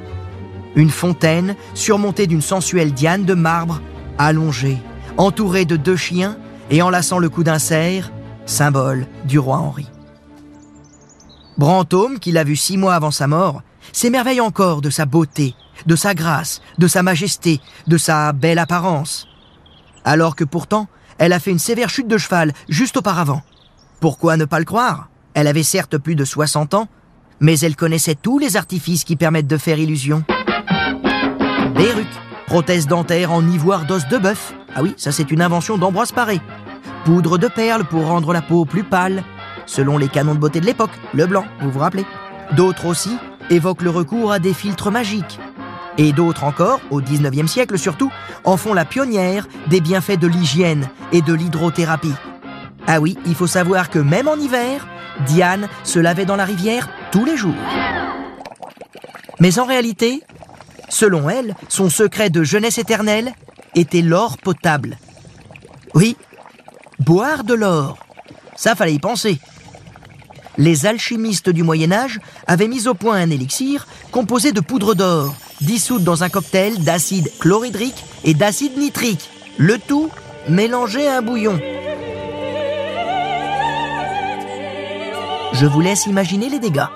Une 0.76 0.90
fontaine 0.90 1.56
surmontée 1.74 2.28
d'une 2.28 2.42
sensuelle 2.42 2.94
diane 2.94 3.24
de 3.26 3.34
marbre, 3.34 3.82
allongée, 4.18 4.78
entourée 5.18 5.66
de 5.66 5.78
deux 5.78 5.96
chiens 5.96 6.38
et 6.70 6.82
enlaçant 6.82 7.20
le 7.20 7.30
cou 7.30 7.44
d'un 7.44 7.60
cerf, 7.60 8.12
symbole 8.46 9.08
du 9.26 9.40
roi 9.40 9.58
Henri. 9.58 9.88
Brantôme, 11.58 12.20
qui 12.20 12.32
l'a 12.34 12.44
vu 12.44 12.58
six 12.58 12.78
mois 12.78 12.96
avant 12.96 13.12
sa 13.12 13.28
mort, 13.28 13.62
s'émerveille 13.94 14.42
encore 14.42 14.82
de 14.82 14.90
sa 14.90 15.06
beauté, 15.06 15.56
de 15.86 15.96
sa 15.96 16.14
grâce, 16.14 16.62
de 16.78 16.88
sa 16.88 17.04
majesté, 17.04 17.62
de 17.88 17.98
sa 17.98 18.34
belle 18.34 18.60
apparence. 18.60 19.28
Alors 20.04 20.36
que 20.36 20.44
pourtant, 20.44 20.88
elle 21.18 21.32
a 21.32 21.40
fait 21.40 21.52
une 21.52 21.60
sévère 21.60 21.90
chute 21.90 22.10
de 22.10 22.18
cheval 22.18 22.52
juste 22.68 22.98
auparavant. 22.98 23.42
Pourquoi 24.02 24.36
ne 24.36 24.46
pas 24.46 24.60
le 24.60 24.66
croire? 24.66 25.10
Elle 25.34 25.48
avait 25.48 25.64
certes 25.64 25.98
plus 25.98 26.16
de 26.16 26.26
60 26.26 26.74
ans, 26.74 26.90
mais 27.40 27.60
elle 27.60 27.76
connaissait 27.78 28.16
tous 28.16 28.40
les 28.40 28.58
artifices 28.58 29.06
qui 29.06 29.16
permettent 29.16 29.48
de 29.48 29.58
faire 29.58 29.80
illusion. 29.80 30.26
Perruque, 31.76 32.08
prothèse 32.48 32.88
dentaire 32.88 33.34
en 33.34 33.46
ivoire 33.46 33.86
d'os 33.86 34.08
de 34.08 34.18
bœuf. 34.18 34.54
Ah 34.74 34.82
oui, 34.82 34.94
ça 34.98 35.12
c'est 35.12 35.30
une 35.30 35.42
invention 35.42 35.78
d'Ambroise 35.78 36.14
Paré. 36.14 36.40
Poudre 37.04 37.38
de 37.38 37.48
perles 37.48 37.84
pour 37.84 38.08
rendre 38.08 38.32
la 38.32 38.42
peau 38.42 38.64
plus 38.64 38.84
pâle, 38.84 39.24
selon 39.66 39.98
les 39.98 40.08
canons 40.08 40.36
de 40.36 40.40
beauté 40.40 40.62
de 40.62 40.66
l'époque, 40.66 40.92
le 41.14 41.26
blanc, 41.26 41.46
vous 41.62 41.70
vous 41.70 41.80
rappelez. 41.80 42.06
D'autres 42.54 42.86
aussi 42.86 43.18
évoquent 43.50 43.82
le 43.82 43.90
recours 43.90 44.32
à 44.32 44.40
des 44.40 44.54
filtres 44.54 44.90
magiques. 44.90 45.40
Et 45.98 46.14
d'autres 46.14 46.46
encore, 46.46 46.80
au 46.92 47.02
19e 47.02 47.48
siècle 47.48 47.78
surtout, 47.78 48.12
en 48.46 48.56
font 48.56 48.74
la 48.74 48.86
pionnière 48.86 49.48
des 49.68 49.82
bienfaits 49.82 50.20
de 50.20 50.28
l'hygiène 50.28 50.88
et 51.12 51.22
de 51.22 51.34
l'hydrothérapie. 51.34 52.16
Ah 52.88 53.02
oui, 53.02 53.18
il 53.26 53.36
faut 53.36 53.48
savoir 53.48 53.90
que 53.90 54.00
même 54.00 54.28
en 54.28 54.36
hiver, 54.36 54.88
Diane 55.26 55.68
se 55.84 56.00
lavait 56.00 56.26
dans 56.26 56.36
la 56.36 56.46
rivière 56.46 56.90
tous 57.12 57.26
les 57.26 57.36
jours. 57.36 57.54
Mais 59.40 59.60
en 59.60 59.66
réalité, 59.66 60.22
selon 60.96 61.30
elle, 61.30 61.56
son 61.68 61.90
secret 61.90 62.30
de 62.30 62.44
jeunesse 62.44 62.78
éternelle 62.78 63.34
était 63.76 64.02
l'or 64.02 64.38
potable. 64.38 64.98
Oui, 65.94 66.16
boire 67.00 67.44
de 67.44 67.54
l'or. 67.54 67.98
Ça 68.56 68.76
fallait 68.76 68.94
y 68.94 69.00
penser. 69.00 69.38
Les 70.58 70.86
alchimistes 70.86 71.50
du 71.50 71.64
Moyen 71.64 71.92
Âge 71.92 72.22
avaient 72.48 72.70
mis 72.70 72.88
au 72.88 72.94
point 72.94 73.18
un 73.18 73.30
élixir 73.30 73.88
composé 74.12 74.54
de 74.54 74.62
poudre 74.62 74.96
d'or, 74.96 75.36
dissoute 75.60 76.06
dans 76.06 76.24
un 76.24 76.30
cocktail 76.30 76.82
d'acide 76.82 77.30
chlorhydrique 77.40 78.06
et 78.24 78.34
d'acide 78.34 78.78
nitrique. 78.78 79.30
Le 79.58 79.78
tout 79.78 80.10
mélangé 80.48 81.08
à 81.10 81.18
un 81.18 81.22
bouillon. 81.22 81.60
Je 85.52 85.66
vous 85.66 85.82
laisse 85.82 86.06
imaginer 86.06 86.48
les 86.48 86.60
dégâts. 86.60 86.88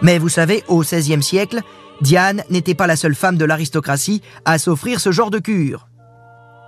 Mais 0.00 0.18
vous 0.18 0.28
savez, 0.28 0.62
au 0.68 0.82
XVIe 0.82 1.22
siècle, 1.22 1.60
Diane 2.02 2.42
n'était 2.50 2.74
pas 2.74 2.88
la 2.88 2.96
seule 2.96 3.14
femme 3.14 3.36
de 3.36 3.44
l'aristocratie 3.44 4.22
à 4.44 4.58
s'offrir 4.58 4.98
ce 4.98 5.12
genre 5.12 5.30
de 5.30 5.38
cure. 5.38 5.86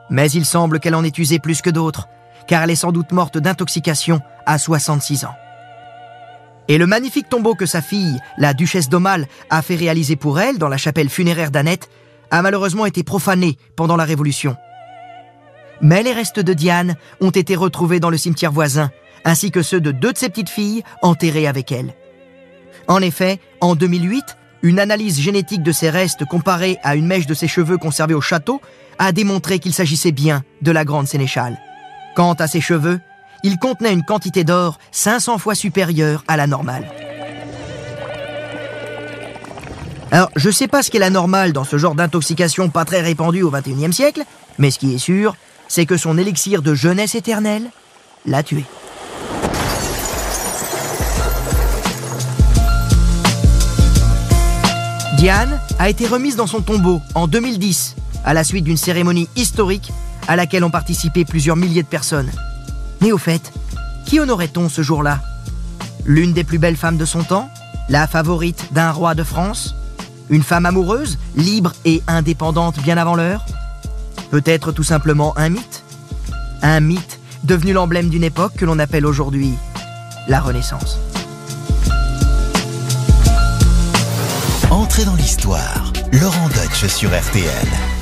Mais 0.08 0.30
il 0.30 0.44
semble 0.44 0.78
qu'elle 0.78 0.94
en 0.94 1.02
ait 1.02 1.18
usé 1.18 1.40
plus 1.40 1.60
que 1.60 1.70
d'autres, 1.70 2.06
car 2.46 2.62
elle 2.62 2.70
est 2.70 2.76
sans 2.76 2.92
doute 2.92 3.10
morte 3.10 3.36
d'intoxication 3.36 4.20
à 4.46 4.58
66 4.58 5.24
ans. 5.24 5.34
Et 6.68 6.78
le 6.78 6.86
magnifique 6.86 7.28
tombeau 7.28 7.56
que 7.56 7.66
sa 7.66 7.82
fille, 7.82 8.20
la 8.38 8.54
duchesse 8.54 8.88
d'Aumale, 8.88 9.26
a 9.50 9.60
fait 9.60 9.74
réaliser 9.74 10.14
pour 10.14 10.38
elle 10.38 10.58
dans 10.58 10.68
la 10.68 10.76
chapelle 10.76 11.08
funéraire 11.08 11.50
d'Annette, 11.50 11.90
a 12.30 12.40
malheureusement 12.40 12.86
été 12.86 13.02
profané 13.02 13.58
pendant 13.74 13.96
la 13.96 14.04
Révolution. 14.04 14.56
Mais 15.80 16.04
les 16.04 16.12
restes 16.12 16.40
de 16.40 16.52
Diane 16.52 16.94
ont 17.20 17.30
été 17.30 17.56
retrouvés 17.56 17.98
dans 17.98 18.10
le 18.10 18.16
cimetière 18.18 18.52
voisin, 18.52 18.92
ainsi 19.24 19.50
que 19.50 19.62
ceux 19.62 19.80
de 19.80 19.90
deux 19.90 20.12
de 20.12 20.18
ses 20.18 20.28
petites 20.28 20.48
filles 20.48 20.84
enterrées 21.02 21.48
avec 21.48 21.72
elle. 21.72 21.92
En 22.86 23.02
effet, 23.02 23.40
en 23.60 23.74
2008, 23.74 24.36
une 24.64 24.80
analyse 24.80 25.20
génétique 25.20 25.62
de 25.62 25.72
ses 25.72 25.90
restes 25.90 26.24
comparée 26.24 26.78
à 26.82 26.96
une 26.96 27.06
mèche 27.06 27.26
de 27.26 27.34
ses 27.34 27.46
cheveux 27.46 27.76
conservée 27.76 28.14
au 28.14 28.22
château 28.22 28.62
a 28.98 29.12
démontré 29.12 29.58
qu'il 29.58 29.74
s'agissait 29.74 30.10
bien 30.10 30.42
de 30.62 30.72
la 30.72 30.86
grande 30.86 31.06
sénéchale. 31.06 31.58
Quant 32.16 32.32
à 32.32 32.48
ses 32.48 32.62
cheveux, 32.62 32.98
il 33.42 33.58
contenait 33.58 33.92
une 33.92 34.04
quantité 34.04 34.42
d'or 34.42 34.78
500 34.90 35.36
fois 35.36 35.54
supérieure 35.54 36.24
à 36.28 36.38
la 36.38 36.46
normale. 36.46 36.88
Alors, 40.10 40.30
je 40.34 40.48
sais 40.48 40.68
pas 40.68 40.82
ce 40.82 40.90
qu'est 40.90 40.98
la 40.98 41.10
normale 41.10 41.52
dans 41.52 41.64
ce 41.64 41.76
genre 41.76 41.94
d'intoxication 41.94 42.70
pas 42.70 42.86
très 42.86 43.02
répandue 43.02 43.42
au 43.42 43.50
XXIe 43.50 43.92
siècle, 43.92 44.22
mais 44.58 44.70
ce 44.70 44.78
qui 44.78 44.94
est 44.94 44.98
sûr, 44.98 45.36
c'est 45.68 45.84
que 45.84 45.98
son 45.98 46.16
élixir 46.16 46.62
de 46.62 46.72
jeunesse 46.72 47.14
éternelle 47.14 47.68
l'a 48.24 48.42
tué. 48.42 48.64
Diane 55.24 55.58
a 55.78 55.88
été 55.88 56.06
remise 56.06 56.36
dans 56.36 56.46
son 56.46 56.60
tombeau 56.60 57.00
en 57.14 57.26
2010, 57.26 57.96
à 58.26 58.34
la 58.34 58.44
suite 58.44 58.62
d'une 58.62 58.76
cérémonie 58.76 59.26
historique 59.36 59.90
à 60.28 60.36
laquelle 60.36 60.64
ont 60.64 60.70
participé 60.70 61.24
plusieurs 61.24 61.56
milliers 61.56 61.82
de 61.82 61.88
personnes. 61.88 62.30
Mais 63.00 63.10
au 63.10 63.16
fait, 63.16 63.50
qui 64.04 64.20
honorait-on 64.20 64.68
ce 64.68 64.82
jour-là? 64.82 65.22
L'une 66.04 66.34
des 66.34 66.44
plus 66.44 66.58
belles 66.58 66.76
femmes 66.76 66.98
de 66.98 67.06
son 67.06 67.24
temps? 67.24 67.48
La 67.88 68.06
favorite 68.06 68.66
d'un 68.72 68.90
roi 68.90 69.14
de 69.14 69.22
France? 69.22 69.74
Une 70.28 70.42
femme 70.42 70.66
amoureuse, 70.66 71.16
libre 71.36 71.72
et 71.86 72.02
indépendante 72.06 72.82
bien 72.82 72.98
avant 72.98 73.14
l'heure? 73.14 73.46
Peut-être 74.30 74.72
tout 74.72 74.84
simplement 74.84 75.32
un 75.38 75.48
mythe? 75.48 75.84
Un 76.60 76.80
mythe 76.80 77.18
devenu 77.44 77.72
l'emblème 77.72 78.10
d'une 78.10 78.24
époque 78.24 78.56
que 78.58 78.66
l'on 78.66 78.78
appelle 78.78 79.06
aujourd'hui 79.06 79.54
la 80.28 80.40
Renaissance. 80.42 80.98
Entrez 84.74 85.04
dans 85.04 85.14
l'histoire. 85.14 85.92
Laurent 86.10 86.48
Deutsch 86.48 86.86
sur 86.88 87.10
RTL. 87.10 87.93